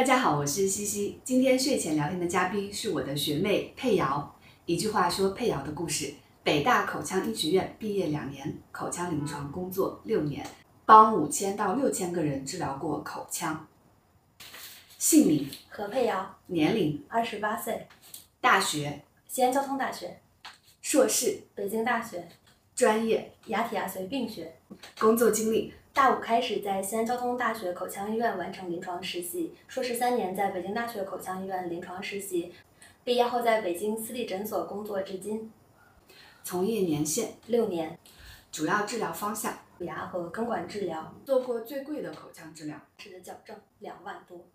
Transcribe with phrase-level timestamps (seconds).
[0.00, 1.20] 大家好，我是西西。
[1.24, 4.34] 今天睡前聊天的嘉宾是我的学妹佩瑶。
[4.64, 10.42] 一句话说佩瑶的故事：北大口腔医学院毕业两年，口腔临床工作六年，
[10.86, 13.68] 帮五千到六千个人治疗过口腔。
[14.96, 17.86] 姓名：何佩瑶，年龄：二十八岁，
[18.40, 20.18] 大学：西安交通大学，
[20.80, 22.26] 硕士，北京大学，
[22.74, 24.56] 专业：牙体牙髓病学。
[24.98, 32.54] 工作经历：大五开始在西安交通大学口腔医院完成临床实习，硕士三年在北京大学口腔医院临床实习，
[33.02, 35.52] 毕业后在北京私立诊所工作至今
[36.44, 37.98] 从业年限、六年，
[38.52, 39.58] 主要治疗方向。
[39.80, 42.78] 牙和根管治疗，做过最贵的口腔治疗。
[42.98, 44.46] 齿的矫正两万多。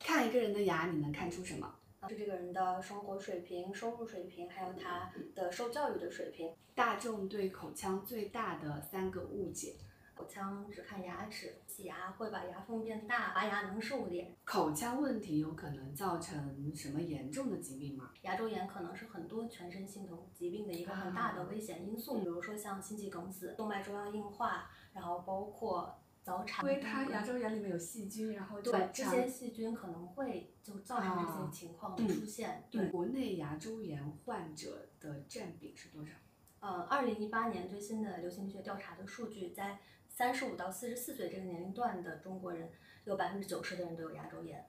[0.00, 1.72] 看一个人的牙，你能看出什么？
[2.08, 6.50] 是这个人的生活水平、收入水平，还有他的受教育的水平。
[6.74, 9.74] 大众对口腔最大的三个误解。
[10.22, 14.36] 口腔只看牙齿，洗牙会把牙缝变大，拔牙能瘦脸。
[14.44, 18.12] 口腔问题有可能造成什么严重的疾病吗？
[18.22, 26.64] 牙周炎可能是很多全身性的疾病的一个很大的危险因素，比如说像心肌梗死、动脉粥样硬化，然后包括早产。
[26.64, 32.62] 因为它牙周炎里面有细菌，然后就对这些细菌可能会就造成这些情况的出现。
[32.70, 36.12] 对，国内牙周炎患者的占比是多少？
[36.60, 39.80] 呃，二零一八年最新的流行病学调查的数据，在
[40.14, 42.68] 三十五到四十四岁这个年龄段的中国人，
[43.04, 44.64] 有百分之九十的人都有牙周炎。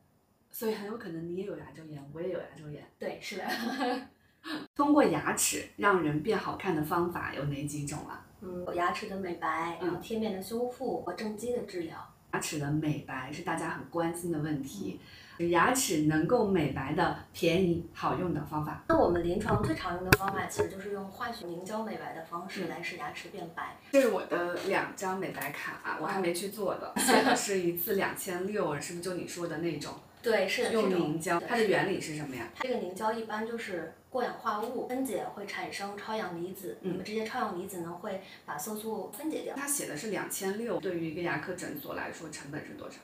[0.50, 2.84] 所以很有可能你也有牙周炎，我也有牙周炎。
[2.98, 3.44] 对，是的。
[4.74, 8.26] 通过牙齿让人变好看的方法有哪几种啊？
[8.42, 11.98] 嗯，有牙齿的美白，然后贴面的修复和正畸的治疗。
[12.34, 15.00] 牙齿的美白是大家很关心的问题。
[15.38, 23.78] 牙齿能够美白的便宜好用的方法，那我们临床最常用的方法，其实就是用化学凝胶美白的方式来使牙齿变白。
[23.92, 29.94] 这是我的两张美白卡啊，我还没去做的， 写的是一次两千六，是不是就你说的那种？
[30.22, 32.48] 对，是的，用凝胶，它的原理是什么呀？
[32.56, 39.54] 它这个凝胶一般就是过氧化物分解会产生超氧离子，那么这些超氧离子呢会把色素分解掉。
[39.54, 42.98] 它写的是两千六，对于一个牙科诊所来说，成本是多少？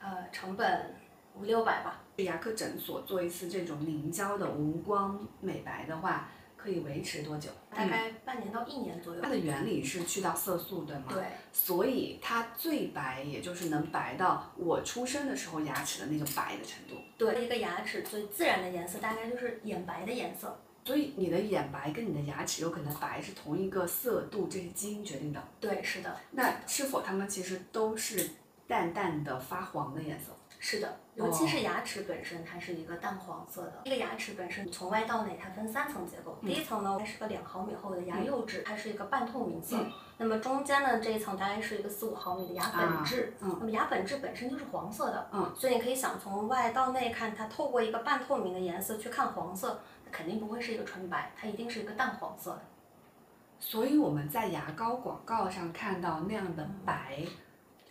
[0.00, 0.94] 呃，成本
[1.34, 2.00] 五六百吧。
[2.16, 7.50] 牙科诊所做一次这种凝胶的无光美白的话，可以维持多久？
[7.74, 9.20] 大概半年到一年左右。
[9.22, 11.04] 它的原理是去掉色素，对吗？
[11.08, 11.24] 对。
[11.52, 17.02] 所以它最白，也就是能白到我出生的时候牙齿的那个白的程度。
[17.16, 20.56] 对，一个牙齿最自然的颜色大概就是眼白的颜色。
[20.84, 25.42] 所以你的眼白跟你的牙齿有可能白是同一个色度，这是基因决定的。
[25.58, 28.30] 对，是的，那是否它们其实都是
[28.66, 30.36] 淡淡的发黄的颜色？
[30.64, 33.82] 是的，尤其是牙齿本身，它是一个淡黄色的。
[33.84, 36.38] 这个牙齿本身从外到内，它分三层结构。
[36.40, 39.76] 第一层呢，它是个两毫米厚的牙釉质，它是一个半透明色。
[40.18, 43.34] 那么中间的这一层大概是一个四五毫米的牙本质。
[43.40, 45.28] 嗯那么牙本质本身就是黄色的。
[45.32, 45.52] 嗯。
[45.58, 49.80] 所以你可以想从外到内看，它透过一个半透明的颜色去看黄色，
[50.12, 52.62] 肯定不会是一个纯白，它一定是一个淡黄色的。
[53.58, 57.18] 所以我们在牙膏广告上看到那样的白。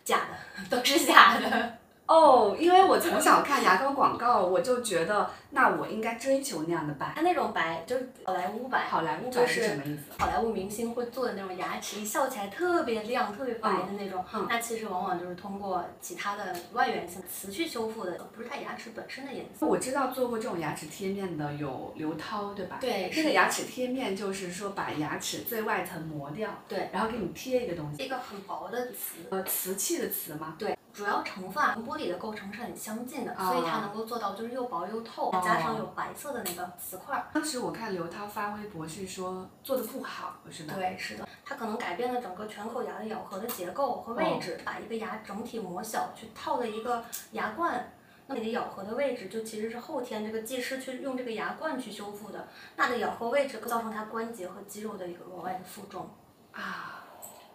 [0.02, 1.78] 假的， 都是假的。
[2.12, 7.12] 哦，因为我从小看牙膏广告，我就觉得那我应该追求那样的白。
[7.16, 8.84] 它那种白就是好莱坞白。
[8.86, 10.02] 好莱坞白是什么意思？
[10.18, 19.66] 好莱坞明星会做的那种牙齿，一笑起来特别亮、特别白的那种，嗯那其实往往就是通过其他的外源性瓷去修复的，不是它牙齿本身的颜色。
[19.66, 22.76] 我知道做过这种牙齿贴面的有刘涛，对吧？
[22.78, 30.54] 对那个牙齿贴面就是说把牙齿最外层磨掉，对，然后给你贴一个东西，一个很薄的瓷，呃，瓷器的瓷吗？
[30.58, 37.26] 对，主要成分啊跟玻璃的构成是很相近的，啊所以它能够做到就是又薄又透，哦加上有白色的那个瓷块儿。
[37.32, 40.74] 当时我看刘涛发微博是说做的不好，是吧？
[40.76, 47.92] 对，是的，它可能改变了整个全口牙的咬合的结构和位置，把一个牙整体磨小，去套了一个牙冠。
[48.26, 56.08] 那你的咬合的位置就其实是后天这个技师去用这个牙冠去修复的，那的咬合位置造成它关节和肌肉的一个额外的负重。
[56.52, 57.04] 啊，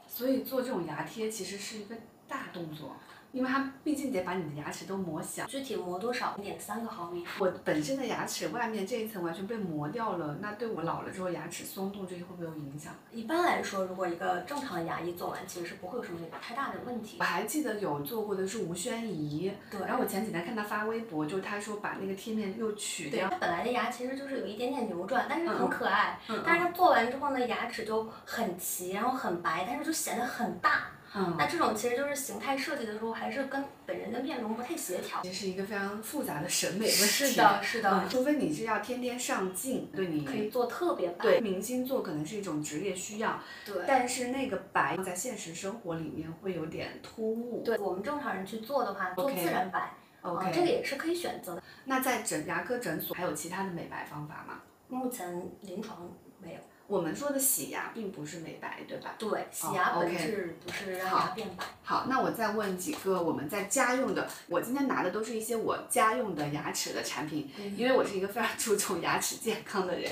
[0.08, 1.96] 所以做这种牙贴其实是一个
[2.28, 2.98] 大动作，
[3.32, 5.46] 因为它毕竟得把你的牙齿都磨小。
[5.46, 6.34] 具体磨多少？
[6.36, 7.26] 零点三个毫米。
[7.40, 12.94] 我本身的牙齿外面这一层完全被磨掉了，那对我老了之后牙齿松动这些会不会有影响？
[13.12, 17.24] 一般来说，如果一个正常的牙医做完，其实是不会有什么太大的问题我。
[17.24, 26.20] 还记得有做过的是吴宣仪，对然后我前几天看她发微博，就她说把那个贴面又取对，掉，它本来的牙其实就是有一点点扭转，但是嗯很可爱。
[26.30, 30.92] 嗯但是它做完之后呢，牙齿就很齐，然后很白，但是就显得很大。
[31.18, 35.20] 嗯，那这种其实就是形态设计的时候，还是跟本人的面容不太协调。
[35.24, 36.94] 这是一个非常复杂的审美问题。
[36.94, 41.24] 是的，是的，嗯，除非你是要天天上镜，对你可以做特别白。
[41.24, 47.64] 对明星做可能是一种职业需要，对但是那个白在现实生活里面会有点突兀。
[47.64, 49.94] 对，我们正常人去做的话，做自然白。
[50.22, 51.64] OK，这个也是可以选择的。
[51.86, 54.62] 那在整牙科诊所还有其他的美白方法吗？
[54.90, 56.10] 目前临床
[56.40, 56.60] 没有。
[56.88, 59.14] 我们说的洗牙并不是美白，对吧？
[59.20, 61.66] 对，洗牙哦本质不是让牙变白。
[61.84, 70.10] 好，那我再问几个我们在家用的，我今天拿的都是一些我家用的牙齿的产品，因为我是一个非常注重牙齿健康的人，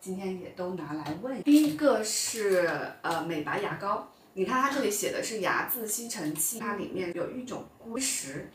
[0.00, 1.42] 今天也都拿来问。
[1.42, 2.70] 第一个是
[3.02, 8.48] 呃美白牙膏，你看它这里写的是牙渍吸尘器，它里面有一种硅石。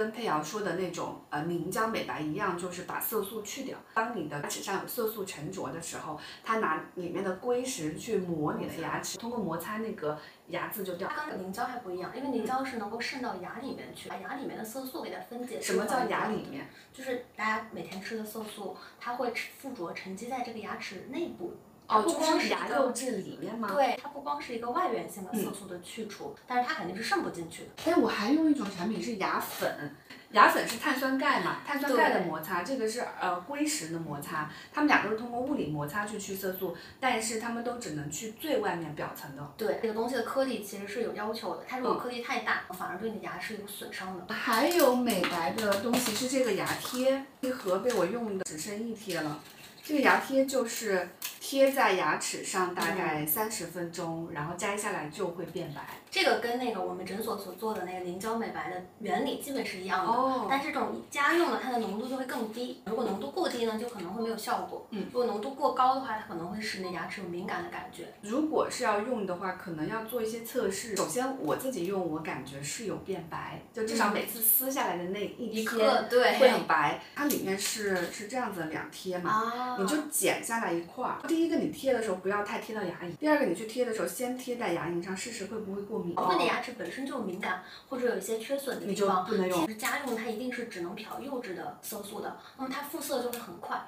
[0.00, 3.76] 跟佩瑶说的那种呃凝胶美白一样，就是把色素去掉。
[3.92, 11.06] 当你的牙齿上有色素沉着的时候，它拿里面的硅石去磨你的牙齿，通过摩擦那个牙渍就掉。
[11.14, 15.60] 它跟凝胶还不一样，因为凝胶是能够渗到牙里面去，把牙里面的色素给它分解。
[15.60, 16.46] 什么叫牙里？
[16.50, 16.70] 面？
[16.94, 21.52] 就是大家每天吃的色素，它会附着沉积在这个牙齿内部。
[21.90, 23.68] 哦，不光就是是牙釉质里面吗？
[23.74, 27.90] 对，它不光是一个外源性的色素的去除，但是它肯定是渗不进去的。
[27.90, 29.94] 哎，我还用一种产品是牙粉，
[30.30, 39.52] 牙粉是碳酸钙嘛，碳酸钙的摩擦，这个是呃硅石的摩擦，它们俩都是通过物理摩擦去去色素，但是它们都只能去最外面表层的。
[39.56, 44.32] 对，这个东西的颗粒其实是有要求的，它如果颗粒太大，反而对你的牙是有损伤的。
[44.32, 49.40] 还有美白的东西是这个牙贴，一盒被我用的只剩一贴了。
[49.82, 51.08] 这个牙贴就是
[51.50, 55.80] 贴在牙齿上大概三十分钟，然后摘下来就会变白。
[56.08, 62.80] 这个跟那个我们诊所所做的那个凝胶美白的原理基本是一样的，哦但是这种家用的它的浓度就会更低。
[62.86, 64.86] 如果浓度过低呢，就可能会没有效果。
[64.90, 68.04] 嗯如果浓度过高的话，它可能会使你牙齿有敏感的感觉。
[68.22, 70.94] 如果是要用的话，可能要做一些测试。
[70.94, 77.02] 首先我自己用，我感觉是有变白，就至少每次撕下来的那一一贴颗对会很白。
[77.16, 81.18] 它里面是是这样子两贴嘛，啊你就剪下来一块儿。
[81.26, 86.14] 第一个你贴的时候不要太贴到牙龈，第二个你去贴的时候先贴在牙龈上试试会不会过敏。
[86.16, 93.80] 如果你的牙齿本身就敏感或者有一些缺损的地方，不能用其实家用它一定是只能漂釉质的色素的，那么它复色就会很快。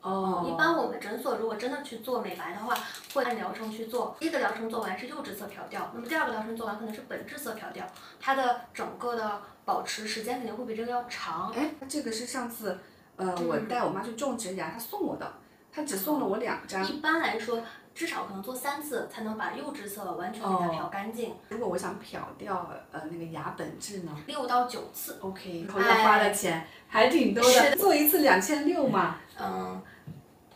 [0.00, 2.72] 哦，一般我们诊所如果真的去做美白的话，
[3.12, 4.16] 会按疗程去做。
[4.20, 7.84] 第一个疗程做完是釉质色调掉，那么第二个疗程做完可能是本质色调掉，
[8.20, 11.52] 它的整个的保持时间肯定会比这个要长。
[11.52, 12.78] 哎，这个是上次
[13.16, 15.32] 呃我嗯带我妈去种植牙，她送我的，
[15.78, 16.84] 她只送了我两张。
[16.86, 17.62] 一般来说，
[17.94, 25.18] 至少可能做三次才能把釉质色完全给它哦漂干净，如果我想漂掉呃那个牙本质呢六到九次。
[25.20, 29.18] ？OK，然后要花的钱还挺多的，做一次两千六嘛。
[29.40, 29.80] 嗯，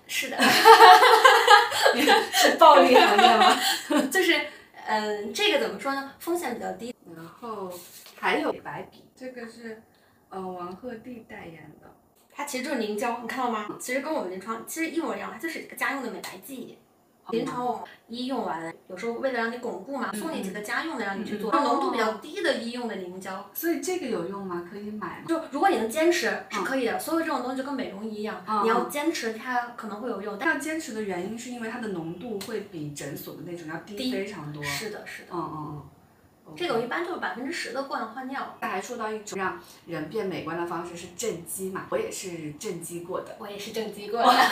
[0.09, 0.37] 是的，
[2.33, 3.57] 是暴利行业吗？
[4.11, 4.41] 就是
[4.87, 6.13] 嗯，这个怎么说呢？
[6.19, 6.93] 风险比较低。
[7.15, 7.73] 然后
[8.19, 9.83] 还有白笔，这个是
[10.31, 11.92] 呃王鹤棣代言的。
[12.35, 13.67] 它其实就是凝胶，你看到吗？
[13.79, 16.79] 其实跟我们临床其实一模一样，它就是一个家用的美白剂。
[17.31, 23.49] 临床我们医用完，有时候为了让你巩固嘛，送你几个家用的让你去做，嗯浓度比较低的医用的凝胶。
[23.55, 24.69] 所以这个有用吗？
[24.69, 25.25] 可以买吗？
[25.29, 34.63] 就如果你能坚持是可以的，所有这种东西就跟美容仪一样，嗯你要坚持它可能会有用，但要坚持的原因是因为它的浓度会比诊所的那种要低低非常多。
[34.65, 35.29] 是的，是的。
[35.33, 35.83] 嗯嗯嗯。
[36.57, 38.57] 这种一般就是百分之十的过氧化尿。
[38.61, 43.37] 他还说到一种让人变美观的方式是正畸嘛，我也是正畸过的。
[43.39, 44.29] 我也是正畸过的。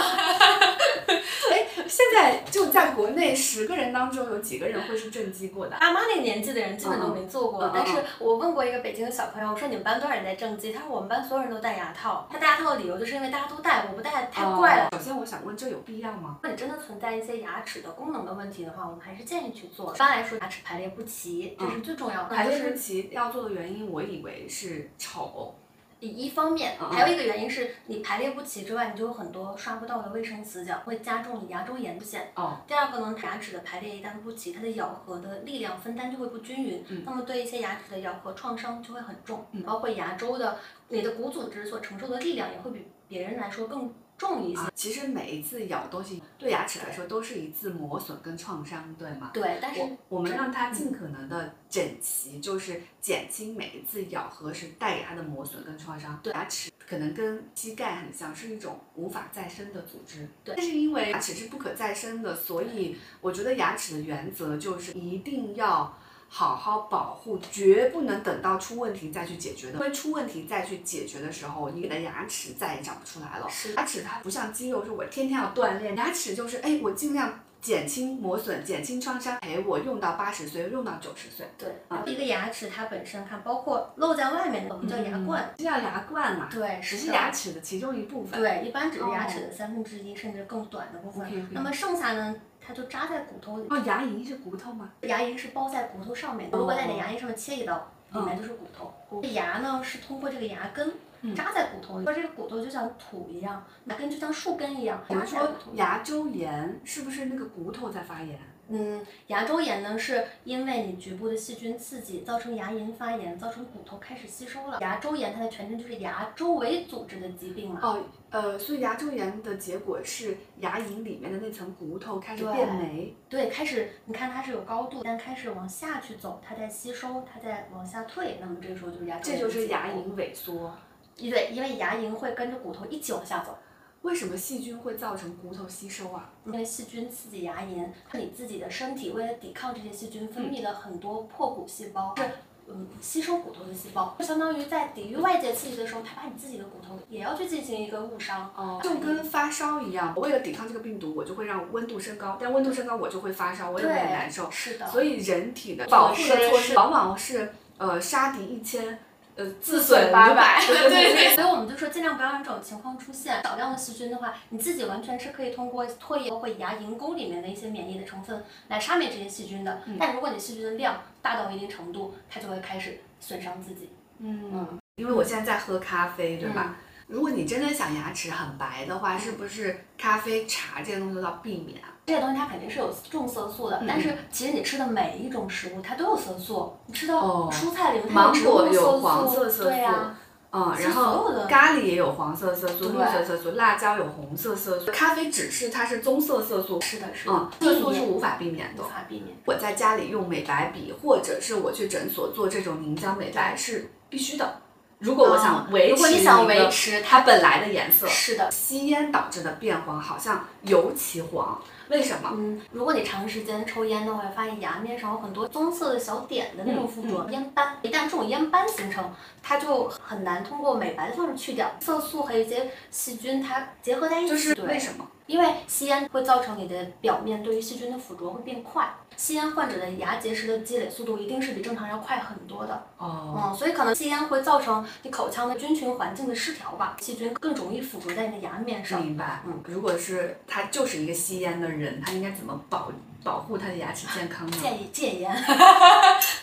[1.50, 5.76] 哎，现在就在国内十个人当中有几个人会是正畸过的？
[5.78, 10.72] 爸妈那个年纪的人基本都没做过，但是我问过一个北京的小朋友，我说你们班多少人在正畸？
[10.72, 12.28] 他说我们班所有人都戴牙套。
[12.30, 14.84] 他戴牙套的理由就是因为大家都戴，我不戴太怪了。
[14.84, 16.38] 哦首先我想问，这有必要吗？
[16.42, 19.94] 如果你真的存在一些牙齿的功能的问题的话，我们还是建议去做。
[19.94, 22.34] 一般来说，牙齿排列不齐，这是最重要的。
[22.34, 25.54] 排列不就是齐要做的原因，我以为是丑。
[26.02, 32.32] 一方面，嗯嗯还有一个原因是你排列不齐之外，你就有很多刷不到的卫生死角，会加重你牙周炎出现。
[32.36, 32.56] 哦。
[32.66, 40.56] 第二个呢，牙齿的排列一旦不齐，它的咬合的力量分担就会不均匀，嗯那么对一些牙齿的咬合创伤就会很重，包括牙周的
[40.88, 44.60] 你的骨组织所承受的力量也会比别人来说更重一些。
[44.60, 49.30] 啊，其实每一次咬东西对牙齿来说都是一次磨损跟创伤，对吗？
[49.32, 56.20] 对，但是我我们让它尽可能的整齐，就是减轻每一次咬合时带给它的磨损跟创伤。
[56.22, 60.28] 对牙齿可能跟膝盖很像，是一种无法再生的组织。
[60.44, 65.96] 对但是因为牙齿是不可再生的，所以我觉得牙齿的原则就是一定要。
[66.32, 69.72] 好好保护，绝不能等到出问题再去解决的。
[69.72, 73.48] 因为出问题再去解决的时候，你的牙齿再也长不出来了。
[73.48, 75.96] 是牙齿它不像肌肉，是我天天要锻炼。
[75.96, 81.46] 牙齿就是，哎，我尽量减轻磨损，减轻创伤，陪我用到八十岁，用到九十岁。
[81.58, 85.52] 对，啊一个牙齿它本身看，包括露在外面的，我们叫牙冠。
[85.58, 86.48] 这叫牙冠嘛？
[86.48, 88.40] 对，只是牙齿的其中一部分。
[88.40, 91.48] 对，一般只是牙齿的三分之一甚至更短的部分。
[91.50, 92.34] 那么剩下呢，
[92.70, 93.66] 它就扎在骨头里。
[93.68, 94.90] 哦，牙龈是骨头吗？
[95.00, 98.94] 牙龈是包在骨头上面的，如果在你的牙龈上面切一刀，里面就是骨头。
[99.32, 100.94] 牙呢是通过这个牙根
[101.34, 105.50] 扎在骨头里，说这个骨头就像土一样，牙根就像树根一样比如说。
[105.74, 108.38] 牙周炎是不是那个骨头在发炎？
[108.72, 114.78] 嗯，牙周炎呢，是因为你局部的细菌刺激，造成牙龈发炎，造成骨头开始吸收了。
[114.80, 117.80] 牙周炎它的全称就是牙周围组织的疾病嘛。
[117.82, 118.00] 哦，
[118.30, 123.12] 呃，所以牙周炎的结果是牙龈里面的那层骨头开始变没。
[123.28, 130.72] 对，开始你看它是有高度，但开始往下去走，它在吸收，它在往下退，那么这个时候就是牙周这炎这就是牙龈萎缩。
[131.16, 133.58] 对，因为牙龈会跟着骨头一起往下走。
[134.02, 136.30] 为什么细菌会造成骨头吸收啊？
[136.46, 142.22] 因为细菌刺激牙龈，你自己的身体为了抵抗这些细菌，分泌了很多破骨细胞，是
[142.66, 148.50] 嗯吸收骨头的细胞，就相当于在抵御外界刺激的时候，它把你自己的骨头也要去进行一个误伤。
[148.56, 154.50] 哦，就跟发烧一样，我为了抵抗这个病毒，我就会让温度升高，但温度升高我就会发烧，我也会很难受。
[154.50, 158.98] 是的，所以人体的保护的措施往往是呃杀敌一千，
[159.36, 161.34] 呃自损损八百，对 对对。
[161.34, 163.42] 所以我们就说尽量不要让这种情况出现。
[163.42, 169.80] 少量的细菌的话，你自己完全是可以通过唾液包括牙龈沟里面的一些免疫的成分来杀灭这些细菌的。
[169.98, 173.90] 但如果你细菌的量大到一定程度，它就会开始损伤自己。
[174.18, 176.76] 嗯，因为我现在在喝咖啡，对吧？
[177.10, 181.90] 如果你真的想牙齿很白的话，是不是咖啡、茶这些东西都要避免啊？
[182.06, 190.16] 这些东西它肯定是有重色素的，但是其实你吃的每一种食物它都有色素，你吃的哦蔬菜里面它芒植物果有色素，黄色色素对呀、
[190.52, 198.86] 嗯，然后咖喱也有黄色色素、绿色色素，辣椒有红色色素，咖啡只是它是棕色色素，是的，是的，嗯，色素是无法避免的无。
[198.86, 199.36] 法避免。
[199.46, 204.60] 我在家里用美白笔，或者是我去诊所做这种凝胶美白是必须的。
[205.00, 211.58] 如果我想维持、如果你想维持它本来的颜色，是的，吸烟导致的变黄好像尤其黄，
[211.90, 212.30] 为什么？
[212.32, 217.76] 嗯，如果你长时间抽烟的话，会发现牙面上有很多棕色的小点的那种附着、烟斑。
[217.82, 221.68] 一旦这种烟斑形成，它就很难通过美白的方式去掉。
[221.80, 225.06] 色素和一些细菌它结合在一起，就是为什么？
[225.26, 232.86] 因为吸烟会造成你的表面对于细菌的附着会变快，吸烟患者的牙结石的积累速度一定是比正常人要快很多的。
[232.98, 239.00] 哦，嗯，所以可能吸烟会造成你口腔的菌群环境的失调吧，细菌更容易附着在你的牙面上。
[239.00, 239.40] 明白。
[239.46, 244.56] 嗯，如果是他就是一个吸烟的人，人他应该怎么保保护他的牙齿健康呢？
[244.60, 245.44] 建议戒烟，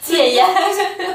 [0.02, 0.46] 戒烟。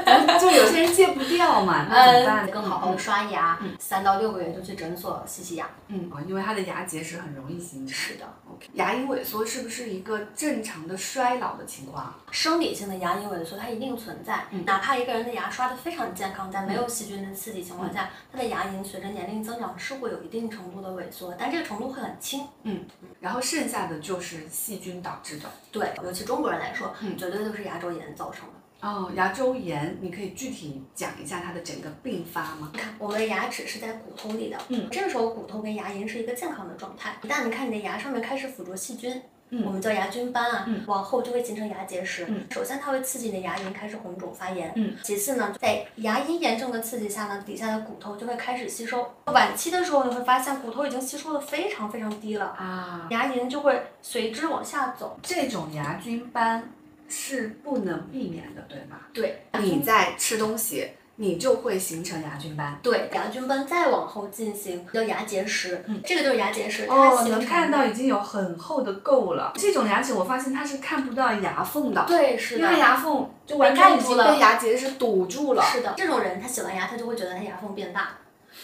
[0.39, 2.49] 就有些人戒不掉嘛，那怎么办？
[2.51, 5.69] 更好好的刷牙，三到六个月就去诊所洗洗牙。
[5.87, 7.95] 嗯，因为他的牙结石很容易形成。
[7.95, 12.13] 是的，OK，牙龈萎缩是不是一个正常的衰老的情况？
[12.31, 22.45] 生理性的牙龈萎缩它一定存在，哪怕一个人的牙刷的非常健康，在没有细菌的刺激情况下，他的牙龈随着年龄增长是会有一定程度的萎缩，但这个程度会很轻。
[22.63, 22.85] 嗯
[23.19, 25.49] 然后剩下的就是细菌导致的。
[25.71, 28.53] 对，尤其中国人来说，绝对都是牙周炎造成的。
[28.87, 32.69] 哦，牙周炎，你可以具体讲一下它的整个并发吗？
[32.73, 37.15] 你看，我们的牙齿是在骨头里的，嗯，这个时候骨头跟牙龈是一个健康的状态。
[37.23, 39.21] 一旦你看你的牙上面开始附着细菌，
[39.53, 42.25] 嗯我们叫牙菌斑啊，嗯往后就会形成牙结石。
[42.27, 49.13] 嗯首先它会刺激你的牙龈开始红肿发炎，嗯，其次呢，在牙龈炎症的刺激下呢，底下的骨头就会开始吸收。
[49.27, 55.19] 晚期的时候你会发现骨头已经吸收的非常非常低了，啊，牙龈就会随之往下走。
[55.21, 56.71] 这种牙菌斑
[57.07, 58.97] 是不能避免的，对吗？
[59.13, 62.79] 对，你在吃东西，你就会形成牙菌斑。
[62.81, 69.51] 对，牙菌斑再往后进行叫牙结石，嗯这个就是牙结石，哦，能看到已经有很厚的垢了。
[69.55, 72.79] 这种牙齿我发现它是看不到牙缝的，对，是的因为。
[72.79, 75.63] 牙缝就完全已经被牙结石堵住了。
[75.63, 78.09] 是的，这种人他洗完牙，他就会觉得他牙缝变大。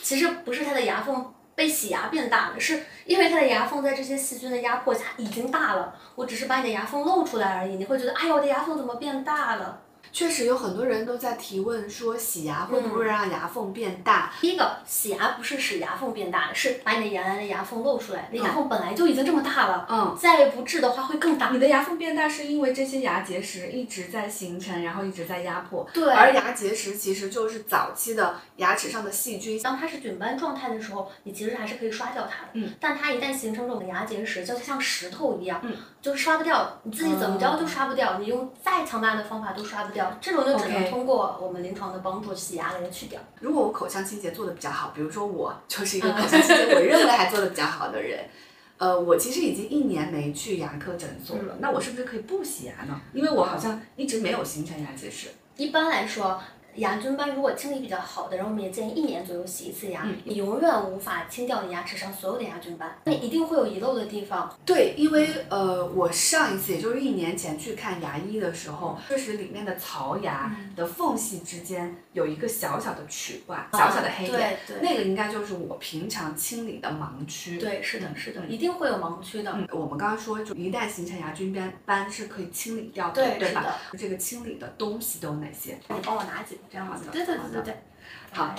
[0.02, 5.94] 其实不是他的牙缝被洗牙变大了，是因为他的牙缝在这些细菌的压迫下已经大了。
[6.16, 9.80] 我只是把你的牙缝露出来而已，你会觉得，哎呀，我的牙缝怎么变大了？
[10.12, 14.34] 确实有很多人都在提问说，洗牙会不会让牙缝变大？
[14.42, 18.28] 第一个，洗牙不是使牙缝变大，是把你的原来的牙缝露出来。
[18.32, 21.50] 你的牙缝本来就已经这么大了，嗯，再不治的话会更大。
[21.52, 25.88] 你的牙缝变大是因为这些牙结石一直在形成，然后一直在压迫。
[25.94, 29.60] 对而牙结石其实就是早期的牙齿上的细菌。
[29.62, 32.50] 当它是菌斑状态的时候，你其实还是可以刷掉它的。
[32.54, 32.74] 嗯。
[32.80, 39.99] 但它一旦形成这种牙结石，就像石头一样，嗯，就是刷不掉，你自己怎么着都刷不掉，你用再强大的方法都刷不掉。
[40.22, 43.20] 这种就只能通过我们临床的帮助洗牙给它去掉。
[43.40, 48.26] 如果我口腔清洁做的比较好，比如说我就是一个口腔清洁我认为还做的比较好的人，
[48.78, 53.02] 呃，我其实已经一年没去牙科诊所了，那我是不是可以不洗牙呢？
[53.14, 55.30] 因为我好像一直没有形成牙结石。
[55.58, 56.42] 一般来说，
[56.80, 64.54] 牙菌斑如果清理比较好的人，我们也建议一年左右洗一次牙，嗯你永远无法清掉你牙齿上所有的牙菌斑，那一定会有遗漏的地方。
[64.66, 77.58] 对，因为呃，我上一次也就是一年前去看牙医的时候，确实里面的槽牙的缝隙之间有一个小小的齿冠，小小的黑点，啊对对那个应该就是我平常清理的盲区。
[77.60, 79.52] 对，是的，是的，嗯一定会有盲区的。
[79.54, 83.76] 嗯，我们刚刚说，就一旦形成牙菌斑斑是可以清理掉的，对对吧？
[83.98, 85.78] 这个清理的东西都有哪些？
[85.90, 87.10] 你帮我拿几个这样子。
[87.12, 87.74] 对对对对对。
[88.32, 88.56] 好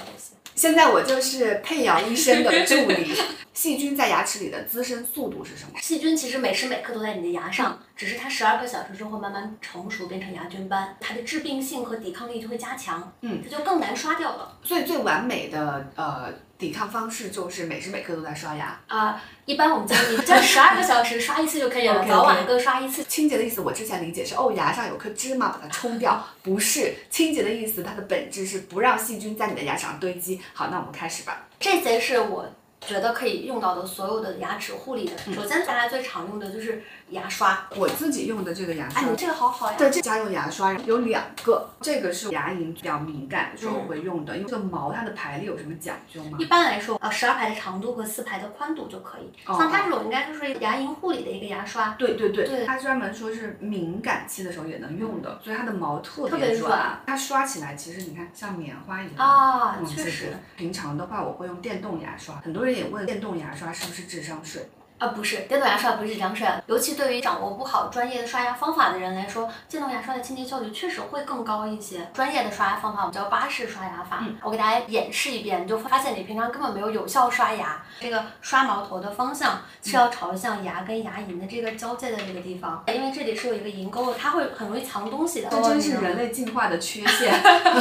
[0.55, 3.15] 现在我就是佩瑶医生的助理。
[3.61, 5.79] 细菌在牙齿里的滋生速度是什么？
[5.83, 14.57] 细菌其实每时每刻都在你的牙上，只是它十二个小时之后慢慢成熟变成牙菌斑，它的致病性和抵抗力就会加强，嗯，它就更难刷掉了。
[14.63, 18.81] 所以最完美的呃抵抗方式就是每时每刻都在刷牙。
[18.87, 23.05] 啊、一般我们建议你这十二个小时刷一次就可以了 早晚各刷一次。
[23.05, 30.41] 清洁的意思，我之前理解是哦，牙上有颗芝麻，把它冲掉，不是清洁的意思，它的本质是不让细菌在你的牙齿上堆积。
[30.55, 31.47] 好，那我们开始吧。
[31.59, 32.47] 这些是我
[32.81, 35.17] 觉得可以用到的所有的牙齿护理的。
[35.35, 37.67] 首先，大家最常用的就是牙刷。
[37.77, 39.77] 我自己用的这个牙刷哎，你这个好好呀。
[39.79, 46.45] 对，这家用牙刷有两个，这个是牙龈比较敏感的时候我会用的，因为这个毛它的排列有什么讲究吗一？
[46.47, 49.31] 般来说，呃，十二排的长度和四排的宽度就可以。
[49.47, 59.15] 哦像它这种应该就是牙龈护理的一个牙刷，对对对，对它专门说是敏感期的时候也能用的，所以它的毛特特别别软它刷起来其实你看像棉花一样。
[59.17, 60.31] 啊，嗯，确实。。
[60.57, 62.37] 平常的话，我会用电动牙刷。
[62.37, 64.69] 很多人也问电动牙刷是不是智商税？
[65.01, 72.07] 啊，不是，电动牙刷不是张水，尤其对于掌握不好专业的刷牙方法的人来说，电动牙刷的清洁效率确实会更高一些。
[72.13, 77.83] 专业的刷牙方法我们叫巴氏刷牙法，我给大家演示一遍，你就发现你平常根本没有有效刷牙。
[77.99, 85.49] 这个刷毛头的方向是要朝向牙跟牙龈的这个交界的这个地方，因为这里是有一个龈沟的，它会很容易藏东西的。
[85.49, 87.33] 这真是人类进化的缺陷。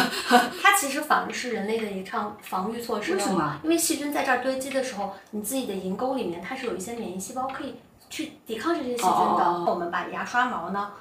[0.63, 3.15] 它其实反而是人类的一场防御措施。
[3.15, 3.59] 为什么？
[3.61, 9.43] 因为细菌在这儿堆积的时候，你自己的龈沟里面它是有一些免疫细胞可以去抵抗这些细菌的。
[9.43, 10.91] 哦我们把牙刷毛呢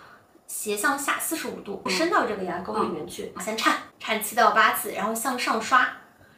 [0.46, 5.86] 斜向下四十五度嗯伸到这个牙沟里面去，先颤颤七到八次，然后向上刷，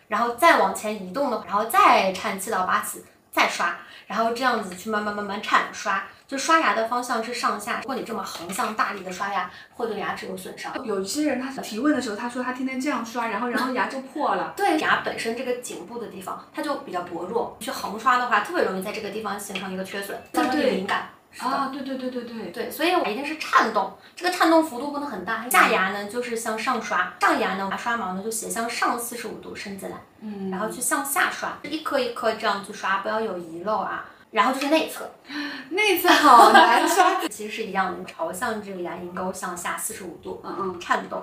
[0.08, 6.02] 然后再往前移动的，然后再颤七到八次，再刷，然后这样子去慢慢慢慢颤刷。
[6.30, 10.72] 就刷牙的方向是上下，如果你这么横向大力的刷牙，会对牙齿有损伤。
[10.84, 14.54] 有些人他提问的时候，他说他天天这样刷，然后然后牙就破了。
[14.56, 21.08] 对牙本身这个颈部的地方，它就比较薄弱，去横刷的话，特别容易在这个地方形成一个缺损，对相当于对敏感。
[21.40, 22.50] 啊，对对对对对。
[22.52, 25.48] 对，所以我一定是颤动，这个颤动幅度不能很大。
[25.50, 34.04] 下牙呢就是向上刷，上牙呢牙刷毛呢就斜向上四十五度伸进来，嗯，然后去向下刷，一颗一颗这样去刷，不要有遗漏啊。
[34.30, 35.10] 然后就是内侧，
[35.70, 37.20] 内侧好难刷。
[37.28, 41.22] 其实是一样的，朝向这个牙龈沟向下四十五度，嗯嗯，颤动，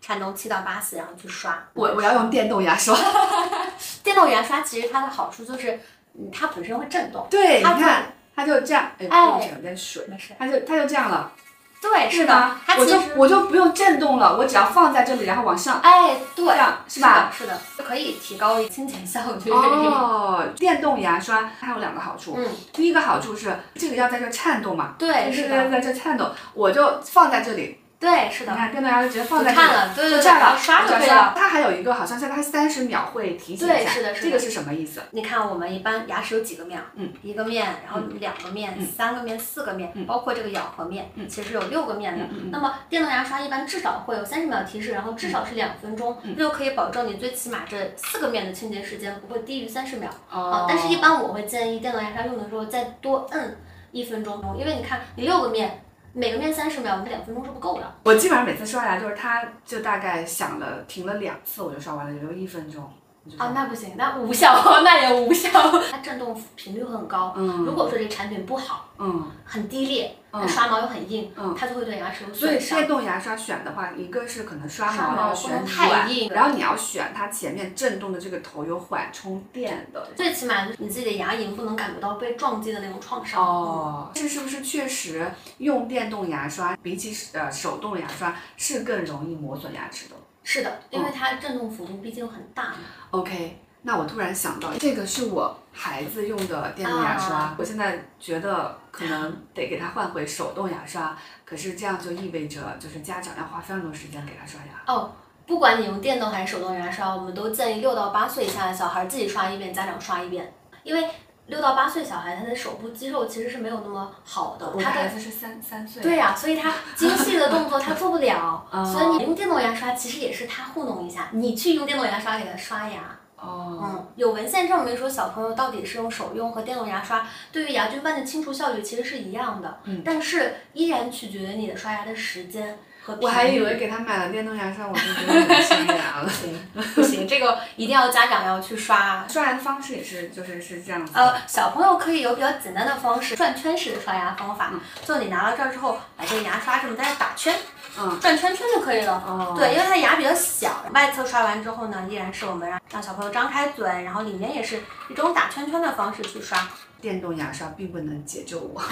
[0.00, 1.62] 颤动七到八次，然后去刷。
[1.74, 2.96] 我我要用电动牙刷。
[4.02, 5.78] 电动牙刷，其实它的好处就是，
[6.14, 7.26] 嗯，它本身会震动。
[7.30, 10.34] 对，你看，它就这样，哎，有点水，没事。
[10.38, 11.32] 它就它就这样了，
[11.80, 12.60] 对，是的吧，？
[12.76, 17.32] 我就我就不用震动了，我只要放在这里，然后往上，哎，对，这样是是吧？
[17.36, 19.50] 是的，就可以提高清洁效率。
[19.50, 28.52] 哦，电动牙刷它有两个好处，嗯，第一个好处是这个要在这颤动嘛，对，是的，要在这颤动，我就放在这里，对，是的。
[28.52, 29.66] 你看电动牙刷直接放在这里。
[29.66, 31.34] 看了，对对对，刷就可以了。
[31.36, 35.02] 它还有一个好像在它三十秒会提醒一下，对是的是的这个是什么意思？
[35.10, 36.80] 你看，我们一般牙齿有几个面？
[36.94, 42.24] 嗯，一个面，然后两个面，嗯三个面，四个面，嗯包括这个咬合面，嗯其实有六个面的。
[42.52, 50.08] 那么电动牙刷一般至少会有三十秒提示，然后至少是两分钟，嗯这就可以保证你最起码这四个面的清洁时间不会低于三十秒。
[50.30, 53.58] 啊哦，，但是一般我会建议电动牙刷用的时候再多摁
[53.90, 57.94] 一分钟，因为你看你六个面，每个面三十秒，你两分钟是不够的。
[58.04, 62.90] 我基本上每次刷牙就是它就大概响了停了两次我就刷完了，也就一分钟。
[63.36, 65.50] 啊，那不行，那无效， 那也无效。
[65.90, 67.34] 它震动频率会很高。
[67.36, 72.88] 嗯如果说这个产品不好，嗯很低劣，嗯那刷毛又很硬，嗯它就会对牙齿有损伤所以电。
[72.88, 80.08] 动牙刷选的话，一个是可能刷刷毛要选能太硬然后你要选它前面震动的这个头有缓冲垫的。
[80.16, 83.42] 最起码你自己的牙龈不能感觉到被撞击的那种创伤。
[83.44, 92.78] 哦，这是不是确实用电动牙刷比起呃手动牙刷是更容易磨损牙齿的是的，因为它震动幅度毕竟很大嘛。
[93.10, 104.92] ？OK，那我突然想到，这个是我孩子用的电动牙刷，啊我现在觉得可能 得给他换回手动牙刷，可是这样就意味着就是家长要花非常多时间给他刷牙。
[104.92, 105.12] 哦，
[105.46, 111.08] 不管你用电动还是手动牙刷，我们都建议六到八岁以下的小孩自己刷一遍，家长刷一遍，因为
[111.48, 116.02] 六到八岁小孩他的手部肌肉其实是没有那么好的，我的他的孩子是三三岁。
[116.02, 123.18] 对呀、所以他精细的动作他做不了， 哦所以你用电动牙刷其实也是他糊弄一下，你去用电动牙刷给他刷牙。
[123.40, 132.78] 哦，嗯，有文献证明说小朋友到底是用手用和电动牙刷，对于牙菌斑的清除效率其实是一样的，嗯但是依然取决于你的刷牙的时间。
[133.20, 136.30] 我还以为给他买了电动牙刷，我就觉得很伤牙了
[136.94, 137.02] 不。
[137.02, 139.24] 行，这个一定要家长要去刷。
[139.28, 141.08] 刷牙的方式也是，就是是这样。
[141.12, 144.72] 呃，小朋友可以有比较简单的方式，转圈式的刷牙方法，
[145.04, 147.54] 就你拿到这儿之后，把这个牙刷这么在这打圈，
[147.98, 149.22] 嗯，转圈圈就可以了。
[149.26, 156.58] 哦对，因为它牙比较小，外侧刷完之后呢，依然是我们让让小朋友张开嘴，然后里面也是一种打圈圈的方式去刷。
[157.00, 158.82] 电动牙刷并不能解救我。